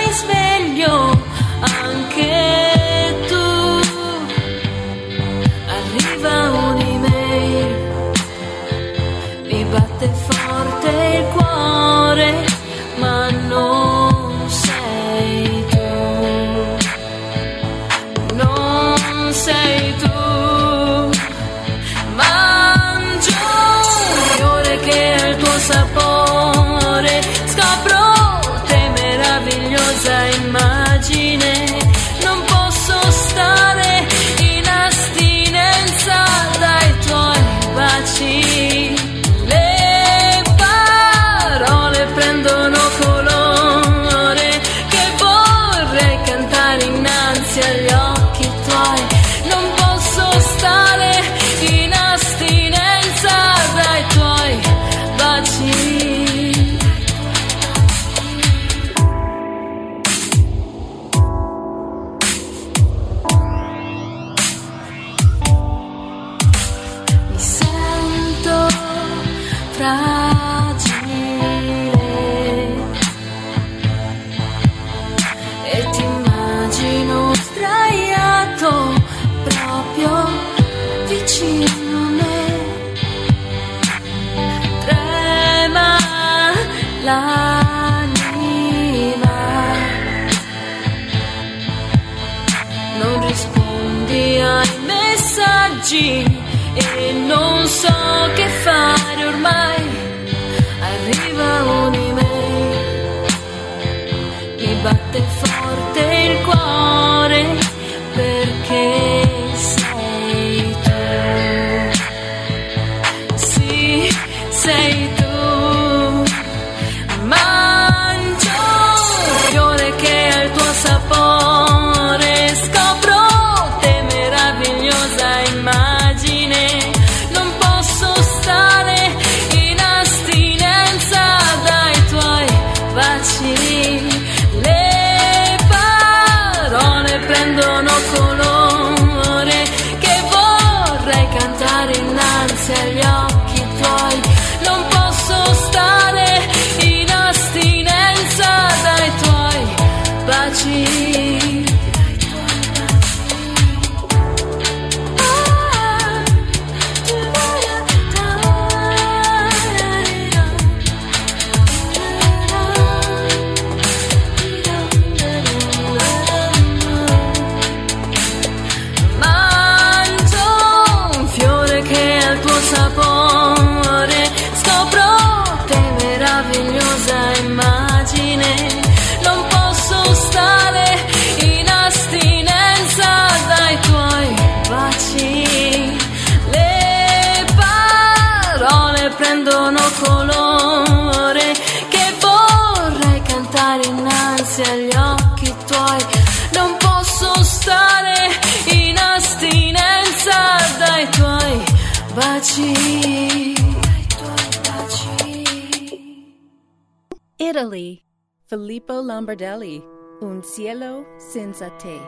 Italy, 207.66 208.06
Filippo 208.48 209.02
Lombardelli, 209.02 209.84
Un 210.22 210.44
cielo 210.44 211.04
senza 211.18 211.72
te. 211.80 212.00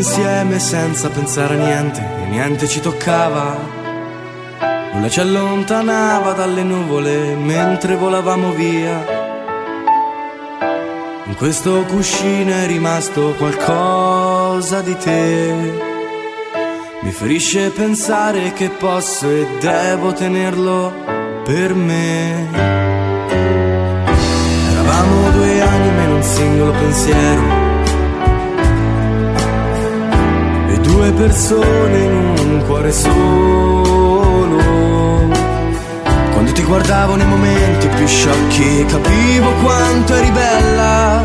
insieme 0.00 0.58
senza 0.58 1.10
pensare 1.10 1.54
a 1.54 1.58
niente 1.58 2.00
e 2.00 2.26
niente 2.28 2.66
ci 2.66 2.80
toccava. 2.80 3.58
Nulla 4.92 5.08
ci 5.10 5.20
allontanava 5.20 6.32
dalle 6.32 6.62
nuvole 6.62 7.34
mentre 7.34 7.96
volavamo 7.96 8.52
via. 8.52 9.18
In 11.24 11.34
questo 11.36 11.84
cuscino 11.84 12.50
è 12.50 12.66
rimasto 12.66 13.34
qualcosa 13.36 14.80
di 14.80 14.96
te. 14.96 15.54
Mi 17.02 17.10
ferisce 17.10 17.68
pensare 17.70 18.54
che 18.54 18.70
posso 18.70 19.28
e 19.28 19.46
devo 19.60 20.14
tenerlo 20.14 20.92
per 21.44 21.74
me. 21.74 22.48
Eravamo 24.70 25.30
due 25.30 25.60
anime 25.60 26.04
in 26.04 26.10
un 26.10 26.22
singolo 26.22 26.72
pensiero 26.72 27.59
due 30.90 31.12
persone 31.12 31.98
in 31.98 32.50
un 32.50 32.62
cuore 32.66 32.92
solo. 32.92 34.58
Quando 36.32 36.52
ti 36.52 36.62
guardavo 36.62 37.14
nei 37.14 37.26
momenti 37.26 37.86
più 37.88 38.06
sciocchi 38.06 38.84
capivo 38.86 39.52
quanto 39.62 40.14
eri 40.14 40.30
bella. 40.30 41.22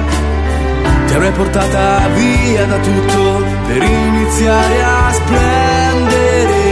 Ti 1.08 1.14
avrei 1.14 1.32
portata 1.32 2.08
via 2.14 2.66
da 2.66 2.78
tutto 2.78 3.44
per 3.68 3.84
iniziare 3.84 4.84
a 4.84 5.12
splendere 5.14 6.64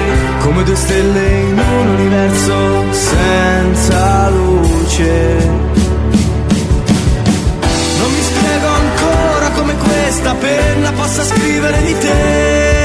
come 0.41 0.63
due 0.63 0.75
stelle 0.75 1.27
in 1.49 1.57
un 1.57 1.87
universo 1.87 2.91
senza 2.91 4.29
luce. 4.29 5.51
Non 7.99 8.11
mi 8.11 8.21
spiego 8.21 8.67
ancora 8.67 9.49
come 9.55 9.75
questa 9.77 10.33
penna 10.35 10.91
possa 10.91 11.23
scrivere 11.23 11.81
di 11.81 11.97
te. 11.97 12.82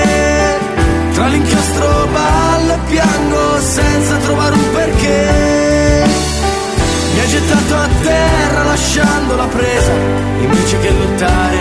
Tra 1.19 1.27
l'inchiostro 1.27 2.07
ballo 2.13 2.75
e 2.75 2.79
piango 2.87 3.59
senza 3.59 4.17
trovare 4.19 4.55
un 4.55 4.71
perché. 4.73 6.07
Mi 7.13 7.19
hai 7.19 7.29
gettato 7.29 7.75
a 7.75 7.89
terra 8.03 8.63
lasciando 8.63 9.35
la 9.35 9.47
presa, 9.47 9.93
invece 10.39 10.79
che 10.79 10.91
lottare 10.93 11.59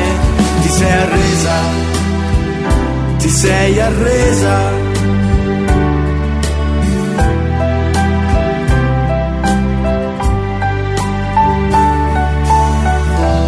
ti 0.62 0.70
sei 0.70 0.91
arresa, 0.91 1.51
ti 3.18 3.30
sei 3.30 3.80
arresa. 3.82 4.60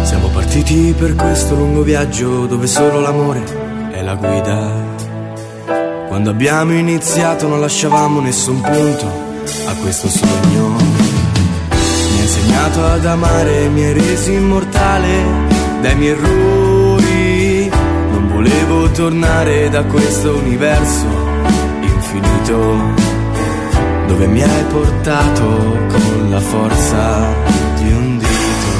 Siamo 0.02 0.26
partiti 0.30 0.92
per 0.98 1.14
questo 1.14 1.54
lungo 1.54 1.82
viaggio 1.82 2.46
dove 2.46 2.66
solo 2.66 2.98
l'amore 2.98 3.44
è 3.92 4.02
la 4.02 4.16
guida. 4.16 4.89
Quando 6.22 6.36
abbiamo 6.36 6.74
iniziato 6.74 7.48
non 7.48 7.60
lasciavamo 7.60 8.20
nessun 8.20 8.60
punto 8.60 9.06
a 9.66 9.74
questo 9.76 10.06
sogno. 10.06 10.68
Mi 10.68 12.16
hai 12.18 12.20
insegnato 12.20 12.84
ad 12.84 13.06
amare, 13.06 13.68
mi 13.68 13.84
hai 13.84 13.94
reso 13.94 14.30
immortale 14.30 15.08
dai 15.80 15.96
miei 15.96 16.10
errori. 16.10 17.70
Non 17.70 18.28
volevo 18.34 18.90
tornare 18.90 19.70
da 19.70 19.82
questo 19.84 20.36
universo 20.36 21.06
infinito 21.80 22.92
dove 24.06 24.26
mi 24.26 24.42
hai 24.42 24.64
portato 24.64 25.46
con 25.88 26.26
la 26.28 26.40
forza 26.40 27.34
di 27.78 27.92
un 27.92 28.18
dito. 28.18 28.70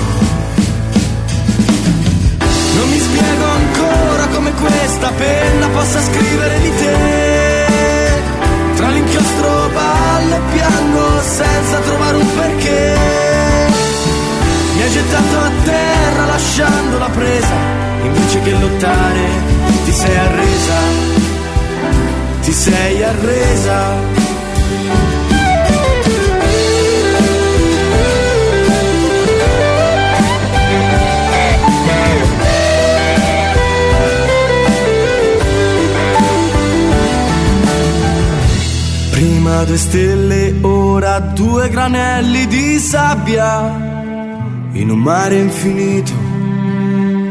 Non 2.77 2.91
mi 2.91 2.99
spiego 2.99 3.60
questa 4.61 5.11
penna 5.11 5.69
possa 5.69 6.01
scrivere 6.01 6.61
di 6.61 6.71
te. 6.77 7.67
Tra 8.77 8.89
l'inchiostro 8.89 9.71
ballo 9.73 10.35
e 10.35 10.41
piango 10.53 11.21
senza 11.21 11.79
trovare 11.81 12.17
un 12.17 12.35
perché. 12.35 12.95
Mi 14.75 14.83
hai 14.83 14.91
gettato 14.91 15.39
a 15.39 15.51
terra 15.65 16.27
lasciando 16.27 16.99
la 16.99 17.09
presa, 17.09 17.55
invece 18.03 18.41
che 18.41 18.51
lottare 18.53 19.29
ti 19.85 19.93
sei 19.93 20.17
arresa, 20.17 20.79
ti 22.43 22.53
sei 22.53 23.03
arresa. 23.03 24.20
Prima 39.51 39.65
due 39.65 39.79
stelle, 39.79 40.55
ora 40.61 41.19
due 41.19 41.69
granelli 41.71 42.47
di 42.47 42.79
sabbia 42.79 44.69
in 44.75 44.91
un 44.91 44.99
mare 45.01 45.41
infinito. 45.41 46.13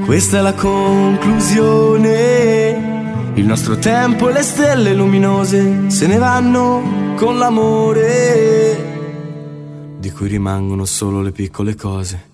Questa 0.04 0.40
è 0.40 0.42
la 0.42 0.54
conclusione. 0.54 3.32
Il 3.36 3.46
nostro 3.46 3.78
tempo 3.78 4.28
e 4.28 4.34
le 4.34 4.44
stelle 4.44 4.94
luminose 4.94 5.90
se 5.90 6.08
ne 6.08 6.18
vanno 6.18 7.16
con 7.16 7.38
l'amore, 7.38 8.76
di 9.98 10.12
cui 10.12 10.28
rimangono 10.28 10.84
solo 10.84 11.22
le 11.22 11.32
piccole 11.32 11.74
cose. 11.76 12.29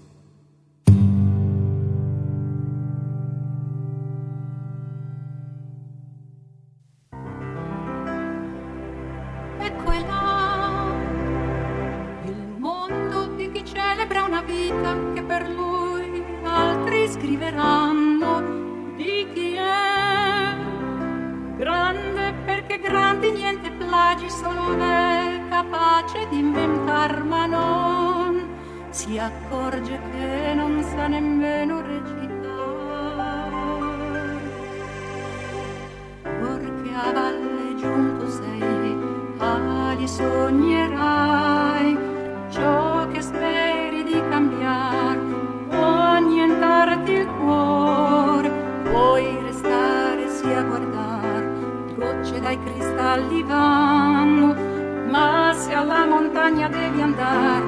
Montagna 56.45 56.67
devi 56.69 57.01
andare, 57.01 57.64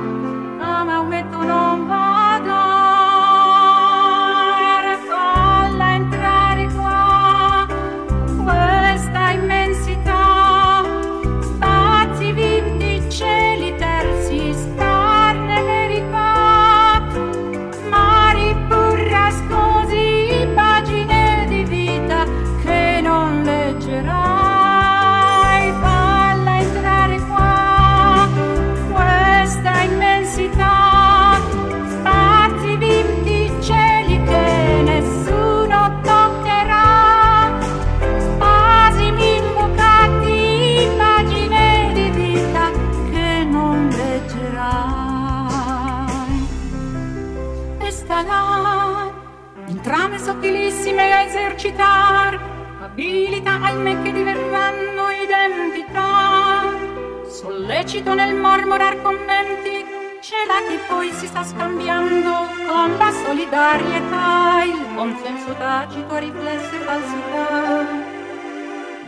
Sollecito 58.08 58.14
nel 58.14 58.36
mormorar 58.36 59.02
commenti, 59.02 59.86
celati 60.22 60.80
poi 60.88 61.12
si 61.12 61.28
sta 61.28 61.44
scambiando 61.44 62.32
con 62.66 62.98
la 62.98 63.12
solidarietà, 63.12 64.64
il 64.64 64.96
consenso 64.96 65.54
tacito 65.58 66.14
a 66.14 66.18
riflesse 66.20 66.78
falsità 66.86 68.16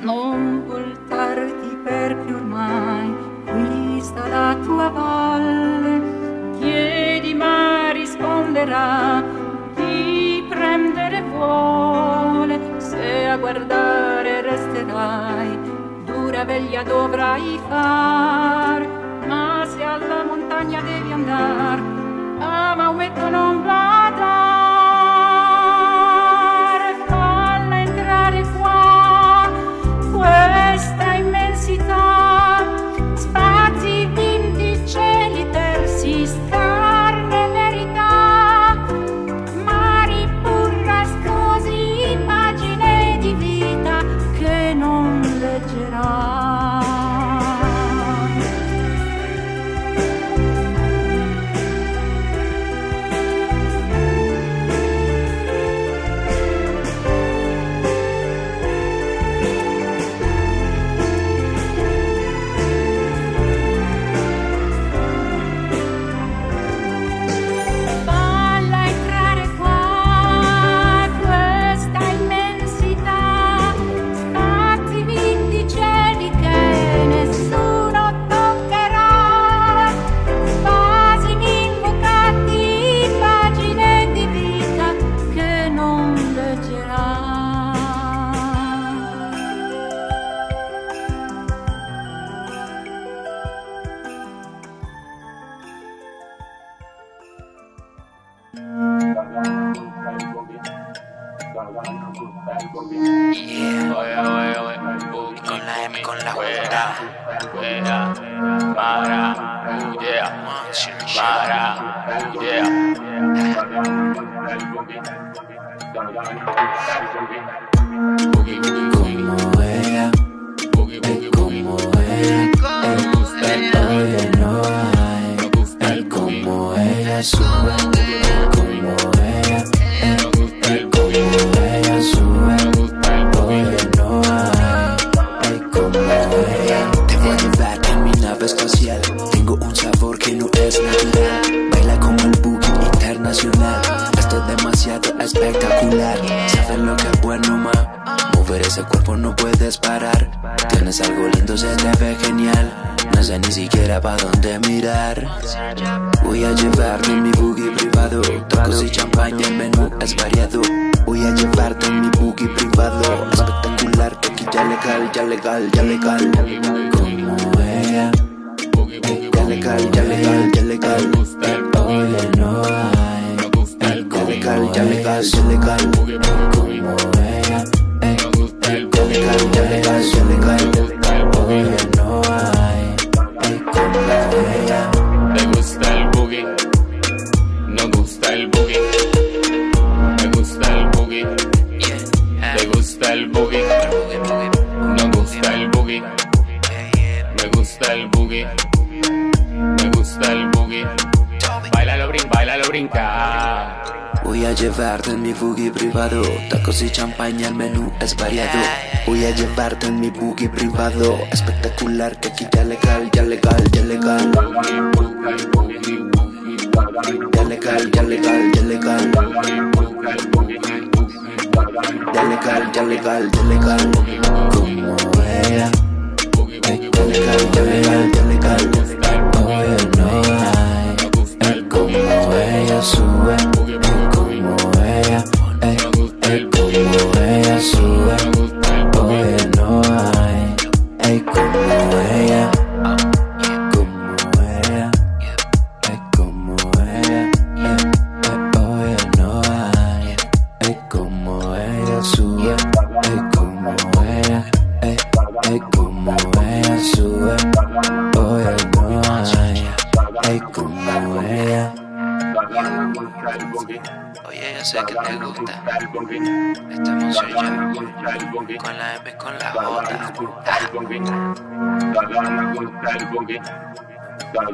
non 0.01 0.63
voltarti 0.65 1.77
perché 1.83 2.33
ormai 2.33 3.13
qui 3.45 4.01
sta 4.01 4.27
la 4.27 4.57
tua 4.63 4.89
valle. 4.89 6.57
Chiedi 6.59 7.33
ma 7.33 7.91
risponderà, 7.91 9.23
ti 9.75 10.45
prendere 10.49 11.21
vuole, 11.21 12.59
se 12.77 13.27
a 13.27 13.37
guardare 13.37 14.41
resterai, 14.41 15.57
dura 16.05 16.43
veglia 16.43 16.83
dovrai 16.83 17.59
far, 17.67 17.79
ma 17.79 17.89
se 17.99 18.67
alla 18.67 18.68
montagna 20.69 20.81
devi 20.81 21.11
andar, 21.11 21.79
a 22.39 22.75
Maometto 22.75 23.29
non 23.29 23.58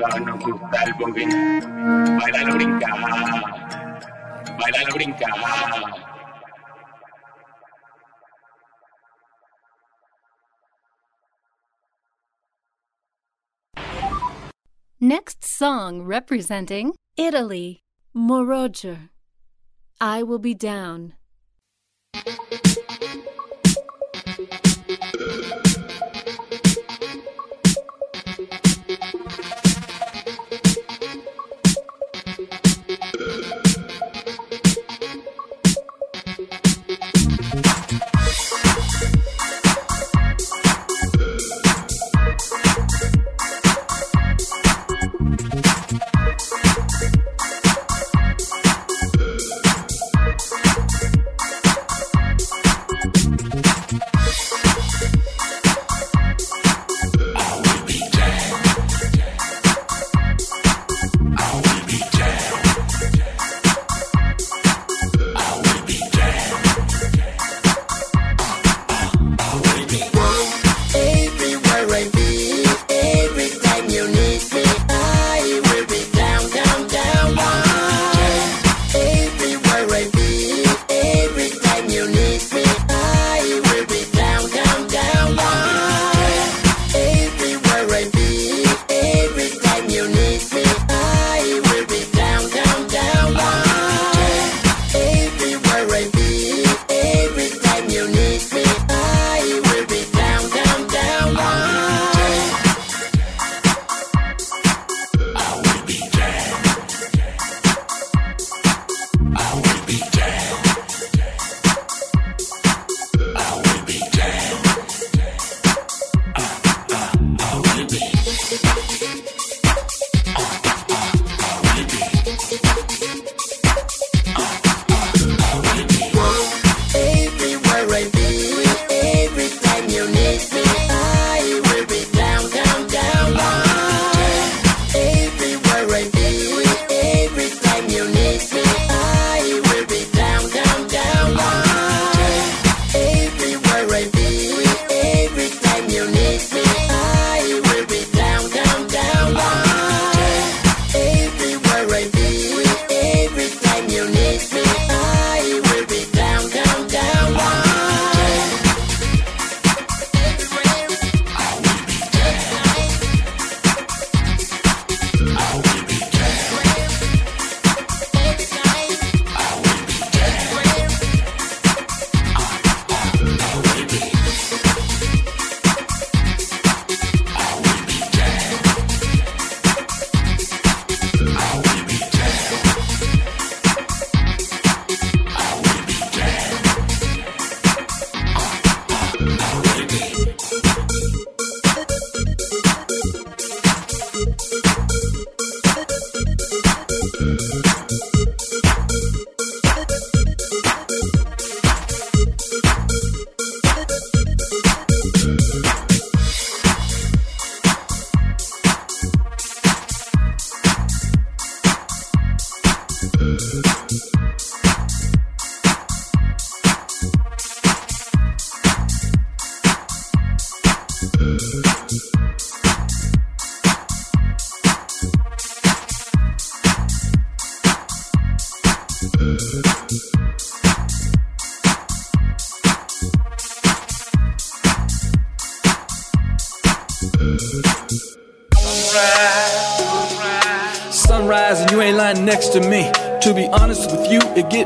Nos 0.06 0.40
gusta 0.40 0.84
el. 0.86 0.94
Baila 2.20 2.54
brinca, 2.54 2.92
baila 4.58 4.92
brinca. 4.94 5.26
Next 15.02 15.44
song 15.44 16.04
representing 16.04 16.94
Italy, 17.18 17.80
Moroger. 18.16 19.10
I 20.00 20.22
will 20.22 20.40
be 20.40 20.54
down. 20.54 21.14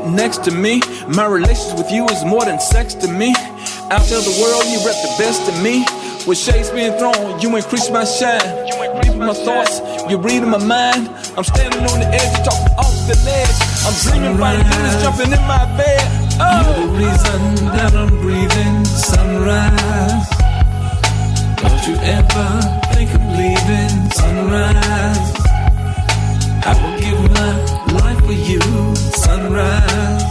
Get 0.00 0.10
next 0.10 0.44
to 0.44 0.50
me. 0.50 0.80
My 1.08 1.26
relations 1.26 1.74
with 1.74 1.90
you 1.90 2.06
is 2.06 2.24
more 2.24 2.44
than 2.44 2.60
sex 2.60 2.94
to 2.94 3.08
me. 3.08 3.34
Out 3.90 4.02
there 4.08 4.20
the 4.20 4.36
world, 4.40 4.64
you 4.66 4.78
rep 4.84 4.96
the 5.02 5.14
best 5.18 5.42
of 5.48 5.62
me. 5.62 5.84
With 6.26 6.38
shades 6.38 6.70
being 6.70 6.96
thrown, 6.98 7.40
you 7.40 7.54
increase 7.56 7.90
my 7.90 8.04
shine. 8.04 8.40
Reading 8.96 9.18
my 9.18 9.34
thoughts, 9.34 9.80
you're 10.08 10.20
reading 10.20 10.50
my 10.50 10.58
mind. 10.58 11.08
I'm 11.36 11.44
standing 11.44 11.80
on 11.80 12.00
the 12.00 12.08
edge, 12.12 12.34
talking 12.44 12.74
off 12.76 12.94
the 13.08 13.16
ledge. 13.24 13.58
I'm 13.86 13.94
dreaming 14.04 14.36
about 14.36 14.56
the 14.58 15.00
jumping 15.02 15.32
in 15.32 15.44
my 15.46 15.64
bed. 15.76 16.02
Oh. 16.40 16.50
You're 16.60 16.86
the 16.86 16.92
reason 16.98 17.40
that 17.76 17.94
I'm 17.94 18.08
breathing. 18.20 18.84
Sunrise. 18.84 20.28
Don't 21.60 21.82
you 21.88 21.96
ever 21.96 22.48
think 22.92 23.14
of 23.14 23.22
leaving? 23.36 24.10
Sunrise. 24.12 25.30
I 26.62 26.72
will 26.82 27.00
give 27.00 27.32
my 27.32 27.79
life 27.92 28.20
for 28.24 28.32
you. 28.32 28.60
Sunrise. 28.96 30.22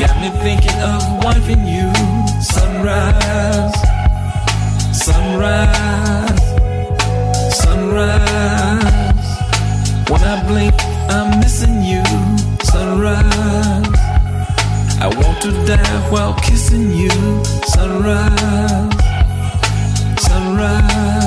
Got 0.00 0.14
me 0.22 0.30
thinking 0.44 0.78
of 0.92 1.02
wifing 1.24 1.64
you. 1.66 1.88
Sunrise. 2.42 3.74
Sunrise. 5.06 6.42
Sunrise. 7.62 9.28
When 10.10 10.22
I 10.22 10.36
blink, 10.46 10.74
I'm 11.10 11.40
missing 11.40 11.82
you. 11.82 12.04
Sunrise. 12.62 13.98
I 15.00 15.06
want 15.20 15.40
to 15.42 15.50
die 15.66 16.10
while 16.10 16.34
kissing 16.34 16.90
you. 16.92 17.10
Sunrise. 17.66 18.94
Sunrise. 20.26 21.17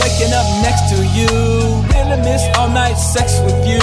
Waking 0.00 0.32
up 0.32 0.46
next 0.62 0.88
to 0.94 0.98
you. 1.14 1.28
Really 1.90 2.18
miss 2.22 2.42
all 2.56 2.68
night 2.68 2.94
sex 2.94 3.40
with 3.40 3.66
you. 3.66 3.80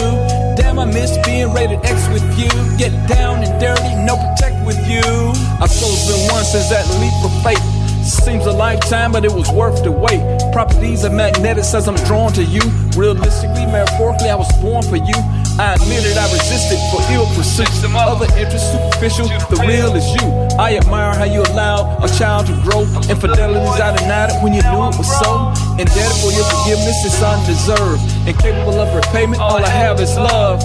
Damn, 0.56 0.80
I 0.80 0.86
miss 0.86 1.18
being 1.26 1.54
rated 1.54 1.84
X 1.84 2.08
with 2.10 2.24
you. 2.40 2.50
Get 2.78 2.92
down 3.08 3.44
and 3.44 3.60
dirty, 3.60 3.96
no 4.06 4.16
protect 4.16 4.66
with 4.66 4.80
you. 4.88 5.04
I've 5.60 5.72
chose 5.72 6.08
been 6.08 6.32
one 6.32 6.46
since 6.46 6.70
that 6.70 6.88
leap 7.00 7.16
of 7.24 7.34
faith. 7.44 7.64
Seems 8.06 8.46
a 8.46 8.52
lifetime, 8.52 9.12
but 9.12 9.26
it 9.26 9.32
was 9.32 9.50
worth 9.50 9.84
the 9.84 9.92
wait. 9.92 10.22
Properties 10.54 11.04
are 11.04 11.10
magnetic, 11.10 11.64
says 11.64 11.88
I'm 11.88 11.96
drawn 12.06 12.32
to 12.34 12.44
you. 12.44 12.62
Realistically, 12.96 13.66
metaphorically, 13.66 14.30
I 14.30 14.36
was 14.36 14.52
born 14.62 14.84
for 14.84 14.98
you. 14.98 15.18
I 15.58 15.74
admitted 15.76 16.18
I 16.18 16.28
resisted 16.34 16.80
for 16.92 17.00
ill 17.14 17.28
pursuits. 17.32 17.80
Other 17.96 18.28
interests 18.36 18.72
superficial, 18.76 19.28
the 19.48 19.64
real 19.64 19.96
is 19.96 20.04
you. 20.20 20.28
I 20.60 20.76
admire 20.76 21.16
how 21.16 21.24
you 21.24 21.42
allowed 21.44 22.04
a 22.04 22.10
child 22.12 22.48
to 22.48 22.54
grow. 22.62 22.84
Infidelities 23.08 23.80
I 23.80 23.96
denied 23.96 24.32
it 24.32 24.44
when 24.44 24.54
you 24.54 24.62
knew 24.68 24.84
it 24.92 25.00
was 25.00 25.08
so. 25.08 25.56
Indebted 25.80 26.20
for 26.20 26.32
your 26.36 26.44
forgiveness, 26.52 27.00
it's 27.08 27.24
undeserved. 27.24 28.04
Incapable 28.28 28.80
of 28.80 28.94
repayment, 28.94 29.40
all 29.40 29.64
I 29.64 29.70
have 29.70 30.00
is 30.02 30.16
love. 30.18 30.62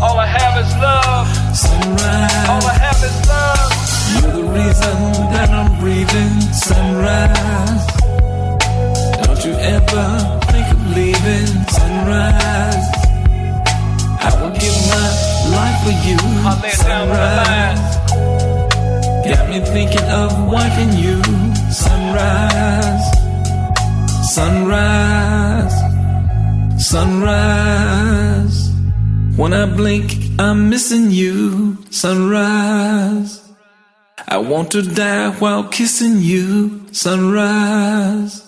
All 0.00 0.18
I 0.18 0.26
have 0.26 0.56
is 0.64 0.72
love. 0.80 1.28
Sunrise. 1.54 2.48
All 2.48 2.64
I 2.64 2.76
have 2.80 3.00
is 3.04 3.16
love. 3.28 3.72
You're 4.16 4.32
the 4.40 4.48
reason 4.56 4.96
that 5.36 5.50
I'm 5.50 5.78
breathing. 5.80 6.40
Sunrise. 6.52 7.84
Don't 9.20 9.44
you 9.44 9.52
ever 9.52 10.40
think 10.48 10.66
of 10.72 10.80
leaving? 10.96 11.68
Sunrise. 11.68 13.05
I 14.88 14.94
my 14.94 15.56
life 15.56 15.78
for 15.84 15.94
you. 16.06 16.18
Sunrise. 16.72 17.96
Got 19.26 19.48
me 19.50 19.60
thinking 19.60 20.08
of 20.10 20.32
wifing 20.50 20.96
you. 21.02 21.22
Sunrise. 21.72 23.06
Sunrise. 24.34 25.76
Sunrise. 26.78 28.70
When 29.36 29.52
I 29.52 29.66
blink, 29.66 30.14
I'm 30.38 30.70
missing 30.70 31.10
you. 31.10 31.78
Sunrise. 31.90 33.42
I 34.28 34.38
want 34.38 34.70
to 34.72 34.82
die 34.82 35.30
while 35.38 35.64
kissing 35.64 36.18
you. 36.20 36.86
Sunrise. 36.92 38.45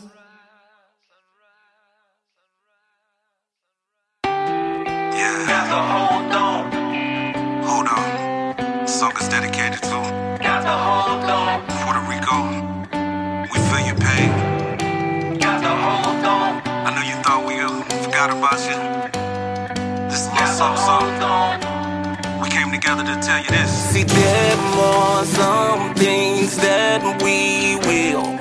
Together 22.88 23.14
to 23.14 23.20
tell 23.20 23.42
you 23.42 23.50
this. 23.50 23.70
See, 23.90 24.04
there 24.04 24.56
are 24.56 25.24
some 25.24 25.94
things 25.94 26.56
that 26.56 27.02
we 27.22 27.76
will 27.86 28.32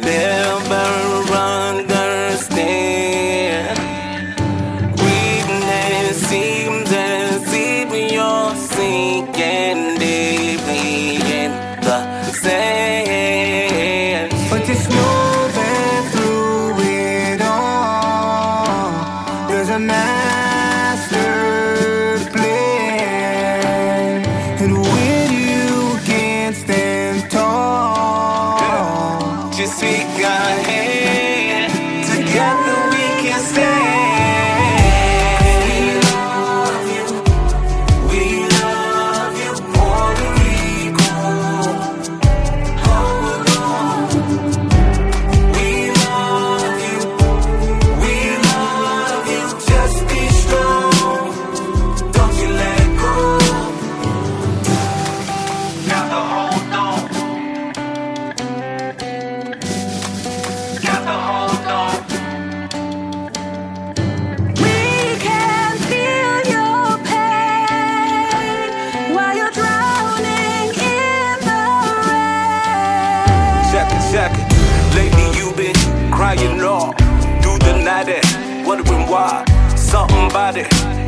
never 0.00 1.13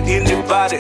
anybody, 0.09 0.79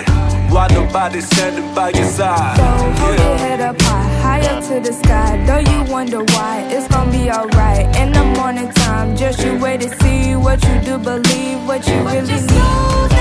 why 0.53 0.69
nobody 0.69 1.20
standing 1.20 1.74
by 1.74 1.90
your 1.90 2.05
side. 2.05 2.59
Hold 2.98 3.19
your 3.19 3.36
head 3.39 3.61
up 3.61 3.81
high, 3.82 4.40
higher 4.40 4.61
to 4.62 4.81
the 4.81 4.93
sky. 4.93 5.43
Though 5.47 5.59
you 5.59 5.93
wonder 5.93 6.23
why, 6.35 6.66
it's 6.70 6.89
gonna 6.89 7.11
be 7.11 7.31
alright. 7.31 7.85
In 7.97 8.12
the 8.12 8.24
morning 8.24 8.70
time, 8.73 9.16
just 9.16 9.43
you 9.44 9.59
wait 9.59 9.81
to 9.82 9.89
see 10.01 10.36
what 10.36 10.62
you 10.65 10.81
do 10.81 10.98
believe, 10.98 11.66
what 11.66 11.86
you 11.86 11.97
really 12.03 12.40
need. 12.40 13.15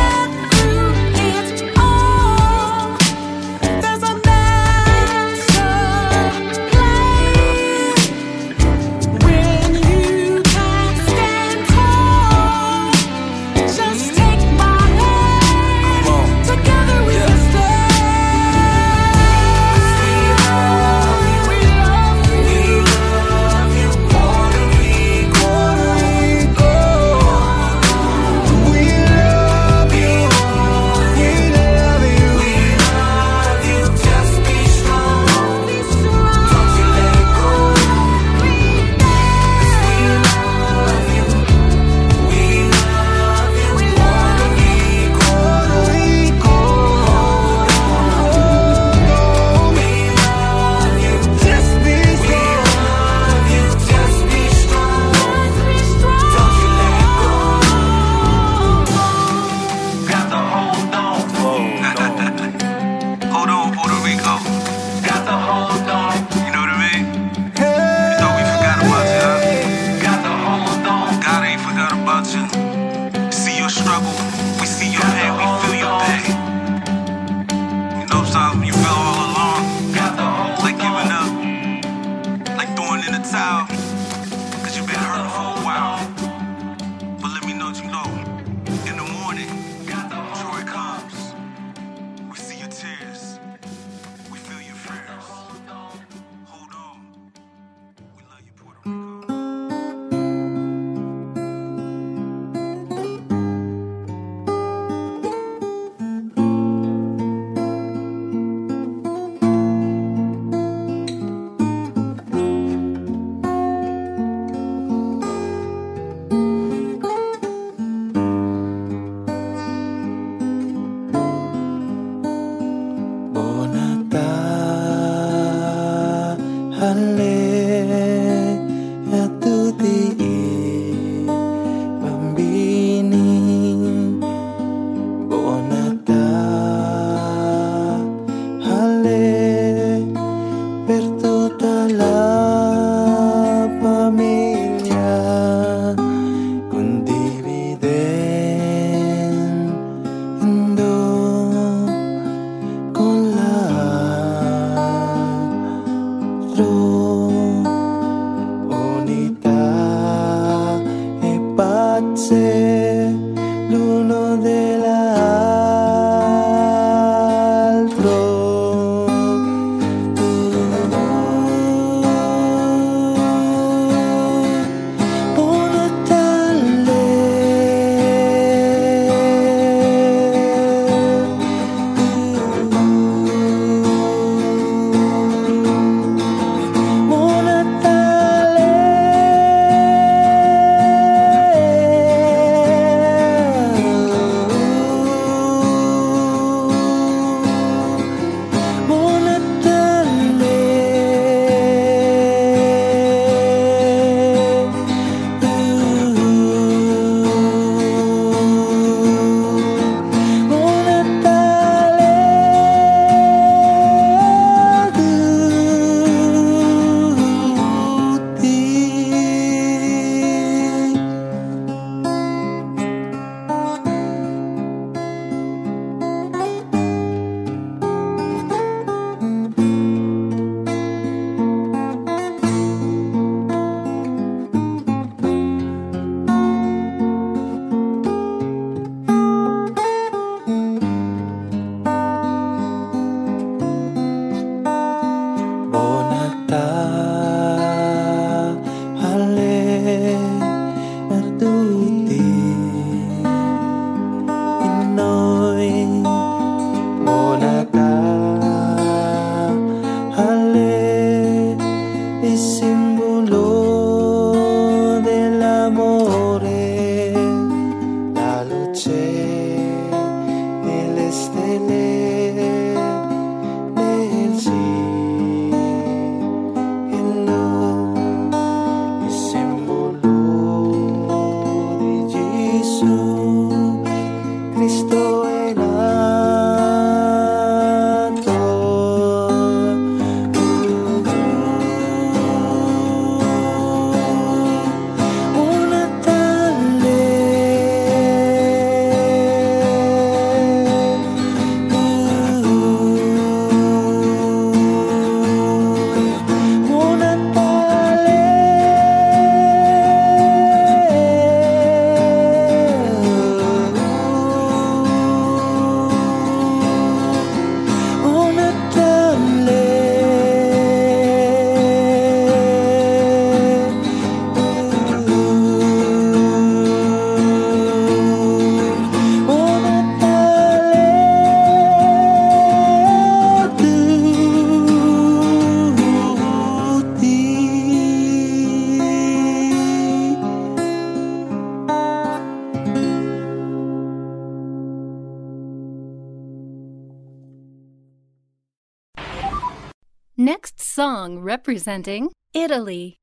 Representing 351.46 352.10
Italy. 352.34 352.98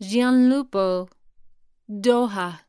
Gianlupo 0.00 1.08
Doha. 1.90 2.65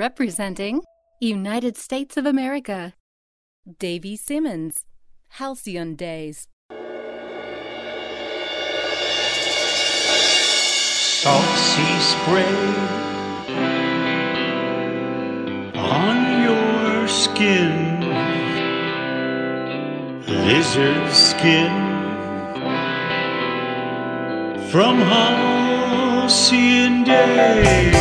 Representing 0.00 0.80
United 1.20 1.76
States 1.76 2.16
of 2.16 2.24
America. 2.24 2.94
Davy 3.78 4.16
Simmons, 4.16 4.86
Halcyon 5.38 5.94
Days. 5.94 6.48
Salt 11.20 11.52
sea 11.68 11.96
spray 12.12 12.60
on 15.76 16.16
your 16.46 17.06
skin. 17.06 18.00
lizard 20.48 21.08
skin 21.12 21.74
from 24.70 24.94
halcyon 25.12 26.94
days 27.04 28.00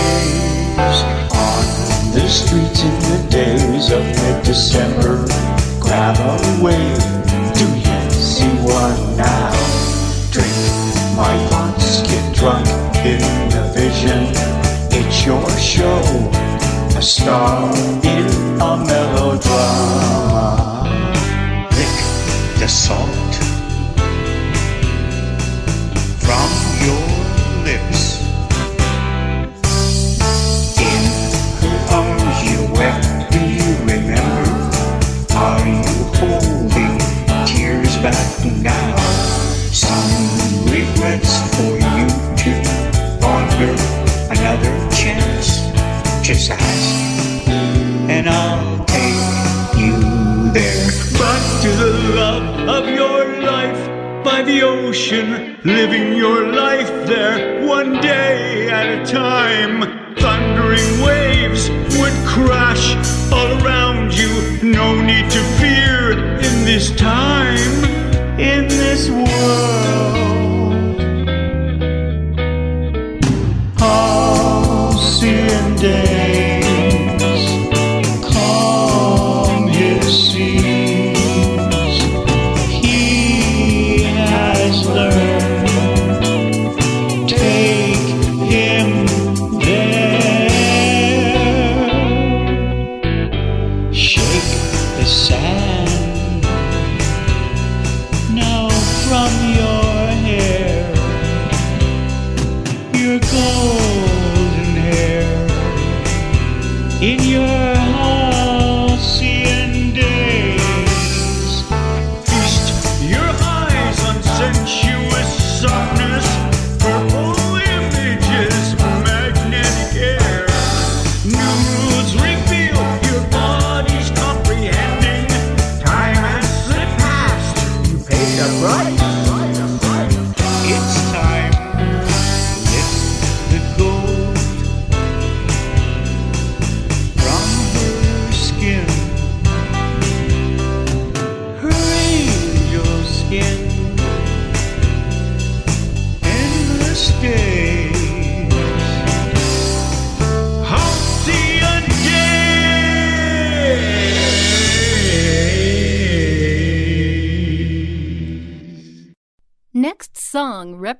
the 2.22 2.28
streets 2.28 2.82
in 2.84 2.96
the 3.12 3.28
days 3.30 3.92
of 3.92 4.04
mid-December. 4.04 5.26
Grab 5.80 6.18
a 6.20 6.36
wave, 6.62 7.04
do 7.56 7.66
you 7.66 8.12
see 8.12 8.52
one 8.62 9.16
now? 9.16 9.52
Drink 10.32 10.54
my 11.16 11.36
thoughts, 11.50 12.02
get 12.04 12.36
drunk 12.36 12.68
in 13.06 13.22
the 13.54 13.64
vision. 13.74 14.34
It's 14.92 15.26
your 15.26 15.50
show, 15.58 16.02
a 16.98 17.02
star 17.02 17.72
in 18.04 18.28
a 18.60 18.78
melodrama. 18.90 20.50
Lick 21.78 21.98
the 22.60 22.68
salt 22.68 23.34
from 26.26 26.50
your 26.86 27.08
lips. 27.64 28.09
Now? 38.46 38.96
Some 39.72 40.66
regrets 40.66 41.40
for 41.56 41.74
you 41.76 42.06
to 42.42 42.52
offer 43.24 43.72
another 44.32 44.74
chance. 44.92 45.62
Just 46.26 46.52
ask, 46.52 47.48
and 48.10 48.30
I'll 48.30 48.86
take 48.86 49.80
you 49.80 49.96
there. 50.52 50.90
Back 51.18 51.62
to 51.64 51.70
the 51.70 52.14
love 52.16 52.70
of 52.70 52.90
your 52.90 53.42
life 53.42 54.24
by 54.24 54.42
the 54.44 54.62
ocean, 54.64 55.58
living 55.64 56.14
your 56.14 56.52
life 56.52 56.90
there 57.08 57.66
one 57.68 57.94
day 58.02 58.70
at 58.70 58.88
a 59.00 59.06
time. 59.06 60.16
Thundering 60.16 61.02
waves 61.02 61.70
would 61.98 62.14
crash 62.28 62.96
all 63.32 63.64
around 63.64 64.14
you. 64.14 64.30
No 64.62 65.00
need 65.02 65.30
to 65.32 65.42
fear 65.60 66.12
in 66.12 66.66
this 66.66 66.92
time, 66.96 67.89
in 68.40 68.68
this 68.70 69.10
world. 69.10 70.09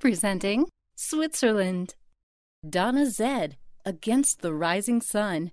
Song 0.10 0.16
representing 0.16 0.68
Switzerland. 0.96 1.96
Donna 2.68 3.06
Zed, 3.06 3.58
Against 3.86 4.42
the 4.42 4.54
Rising 4.54 5.02
Sun. 5.02 5.52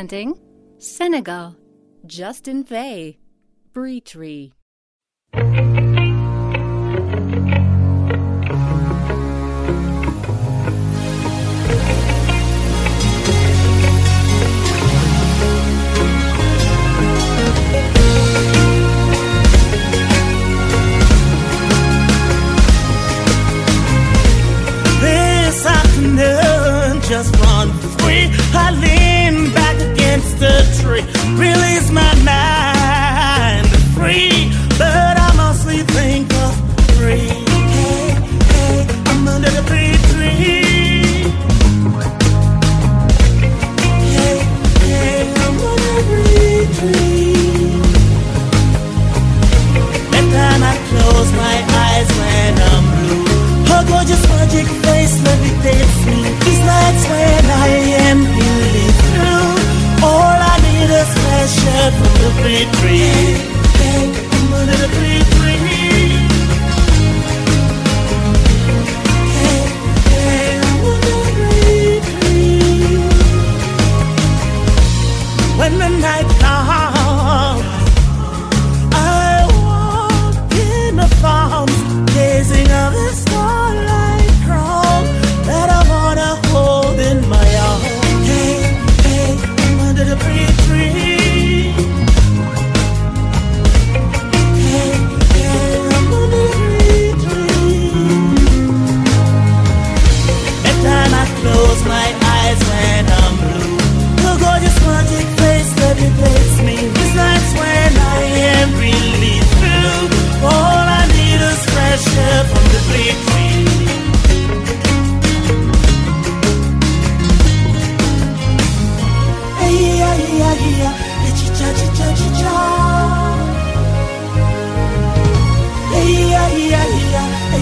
presenting 0.00 0.34
Senegal, 0.78 1.58
Justin 2.06 2.64
Fay, 2.64 3.18
Bree 3.74 4.00
Tree. 4.00 4.54
the 30.40 30.80
tree. 30.80 31.02
Really 31.36 31.69
the 61.72 62.66
tree. 62.80 63.49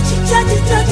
chicha 0.09 0.39
chicha 0.49 0.88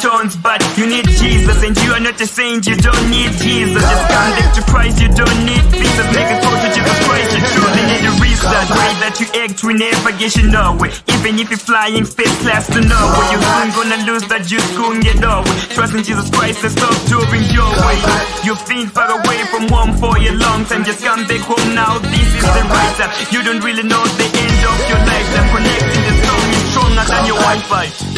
tones, 0.00 0.34
but 0.36 0.60
you 0.76 0.88
need 0.88 1.04
Jesus. 1.06 1.62
And 1.62 1.76
you 1.84 1.92
are 1.92 2.00
not 2.00 2.20
a 2.20 2.26
saint, 2.26 2.66
you 2.66 2.76
don't 2.76 3.06
need 3.12 3.32
Jesus. 3.36 3.80
Just 3.80 4.06
come 4.08 4.32
back 4.32 4.50
to 4.56 4.62
Christ, 4.64 4.96
you 5.00 5.08
don't 5.12 5.40
need 5.44 5.64
Jesus. 5.70 6.06
Make 6.16 6.30
a 6.32 6.36
call 6.40 6.56
to 6.56 6.68
Jesus 6.72 6.98
Christ, 7.04 7.28
you 7.36 7.42
truly 7.52 7.82
need 7.84 8.04
a 8.08 8.12
reason. 8.18 8.48
Way 8.50 8.92
that 9.04 9.14
you 9.20 9.28
act, 9.44 9.60
we 9.62 9.74
never 9.76 10.10
get 10.16 10.32
you 10.36 10.48
nowhere. 10.48 10.90
Even 11.12 11.38
if 11.38 11.52
you're 11.52 11.60
flying 11.60 12.08
first 12.08 12.36
class 12.40 12.66
to 12.72 12.80
nowhere, 12.80 13.26
you're 13.30 13.44
soon 13.44 13.70
gonna 13.76 14.00
lose 14.08 14.24
that 14.32 14.48
you 14.48 14.58
soon 14.72 15.00
get 15.04 15.20
over. 15.20 15.52
Trust 15.76 15.92
in 15.94 16.02
Jesus 16.02 16.28
Christ 16.32 16.64
and 16.64 16.72
stop 16.72 16.96
doing 17.06 17.44
your 17.52 17.68
way. 17.84 18.00
You've 18.42 18.64
been 18.64 18.88
far 18.88 19.12
away 19.12 19.44
from 19.52 19.68
home 19.68 19.92
for 20.00 20.16
a 20.16 20.32
long 20.32 20.64
time. 20.64 20.82
Just 20.84 21.04
come 21.04 21.28
back 21.28 21.44
home 21.44 21.76
now, 21.76 22.00
this 22.00 22.30
is 22.32 22.46
the 22.48 22.64
right 22.72 22.94
time. 22.96 23.12
You 23.28 23.44
don't 23.44 23.60
really 23.60 23.84
know 23.84 24.02
the 24.16 24.24
end 24.24 24.60
of 24.64 24.78
your 24.88 25.02
life. 25.04 25.26
That 25.36 25.46
connecting 25.52 26.04
the 26.08 26.14
song 26.24 26.46
is 26.56 26.64
stronger 26.72 27.04
than 27.04 27.22
your 27.28 27.38
Wi-Fi. 27.44 28.09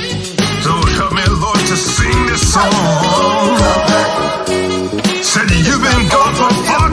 Lord 1.43 1.59
to 1.59 1.77
sing 1.77 2.27
this 2.27 2.53
song. 2.55 2.71
Said 5.23 5.51
you've 5.51 5.83
been 5.83 6.09
gone 6.09 6.35
for 6.39 6.55
far 6.67 6.92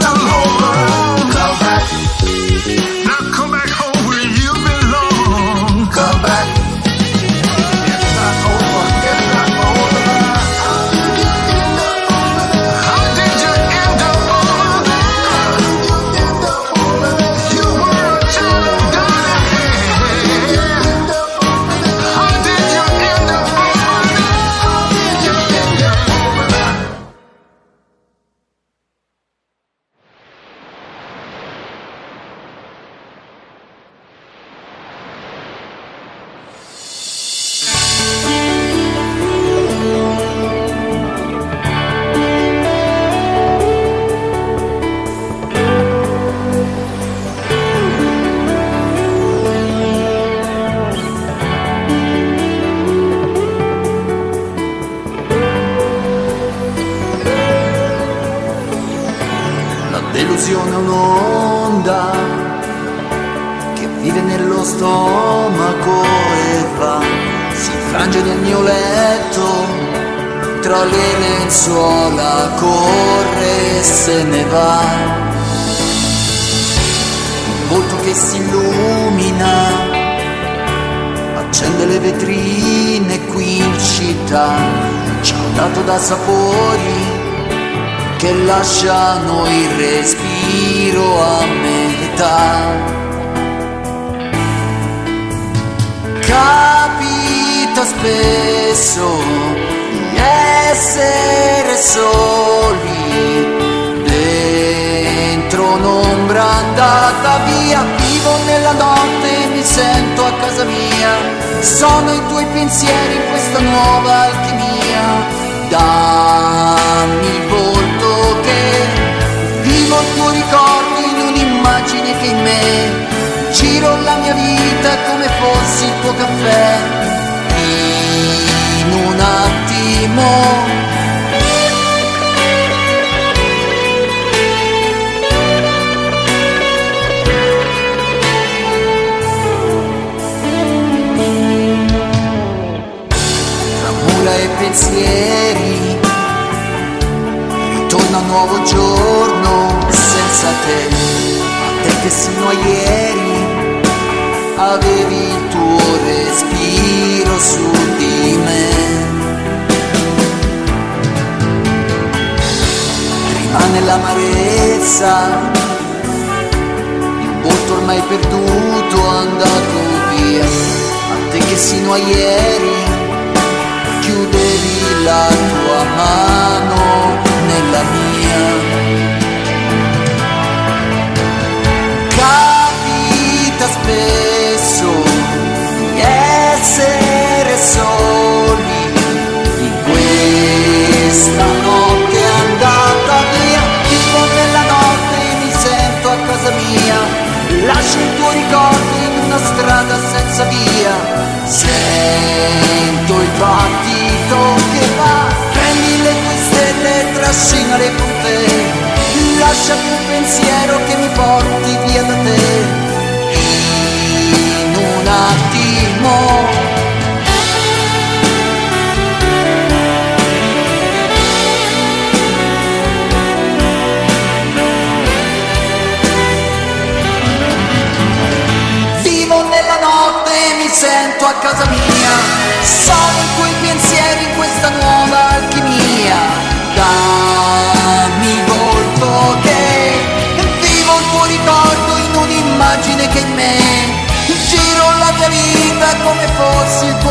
lascia 209.60 209.76
più 209.76 210.08
pensiero 210.08 210.89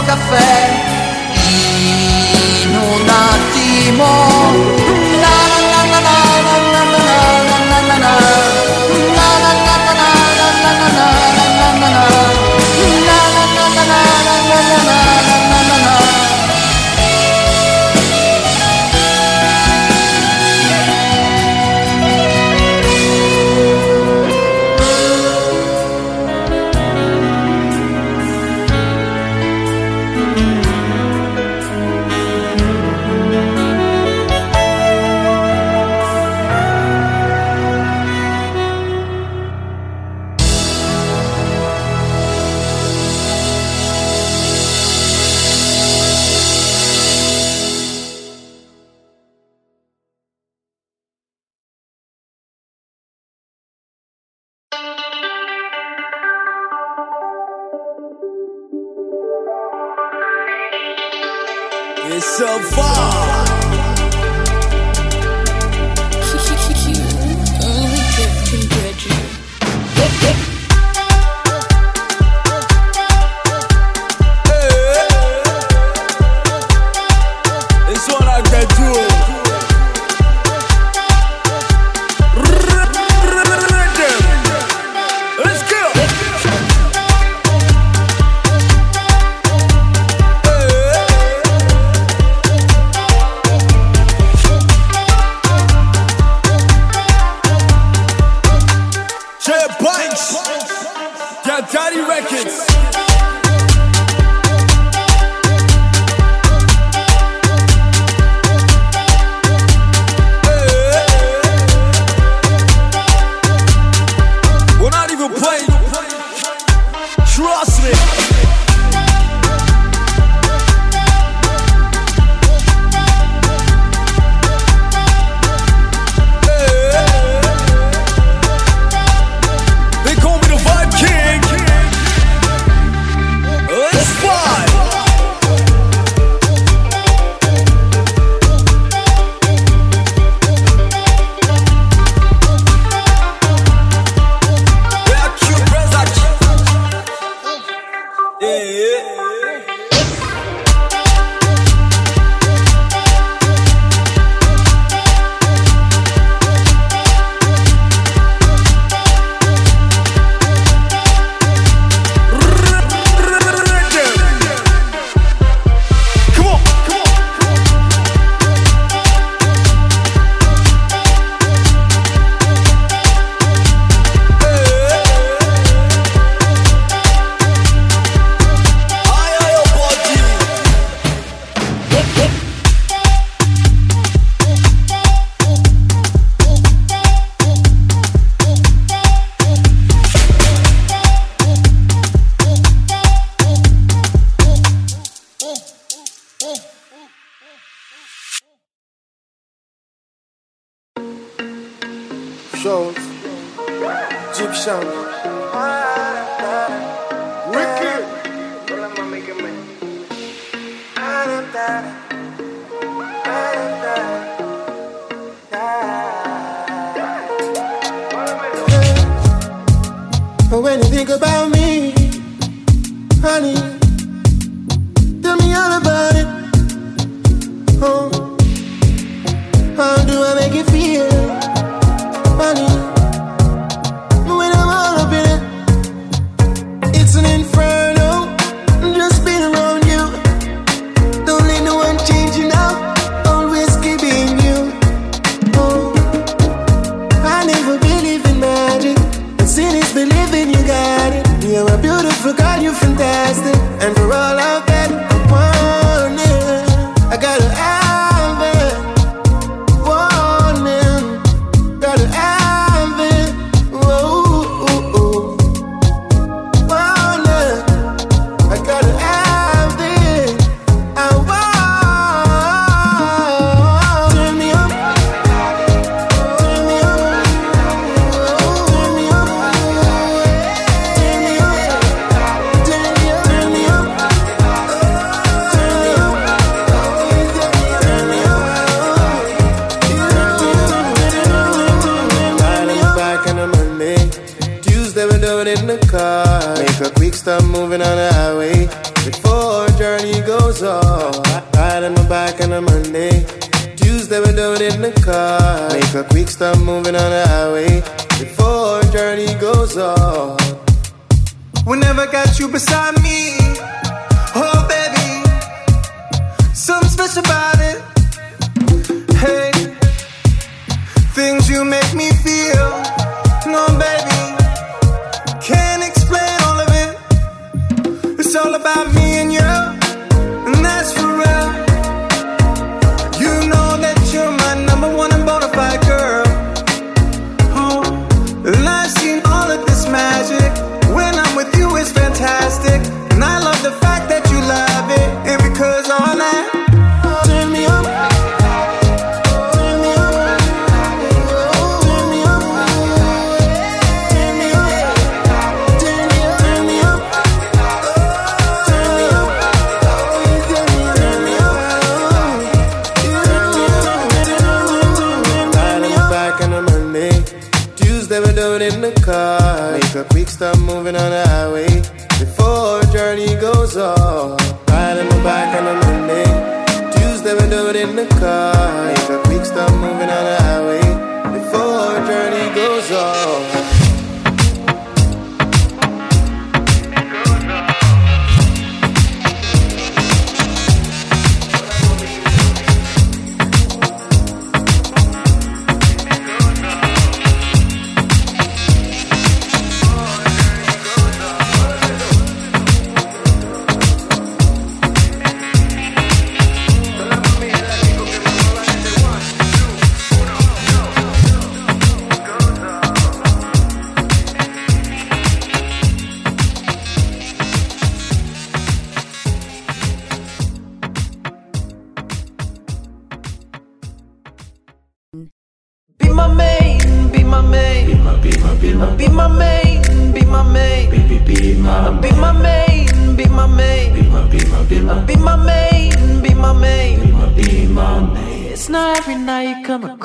caffè. 0.09 0.70
In 2.62 2.76
un 2.76 3.09
attimo. 3.09 4.77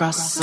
Across 0.04 0.43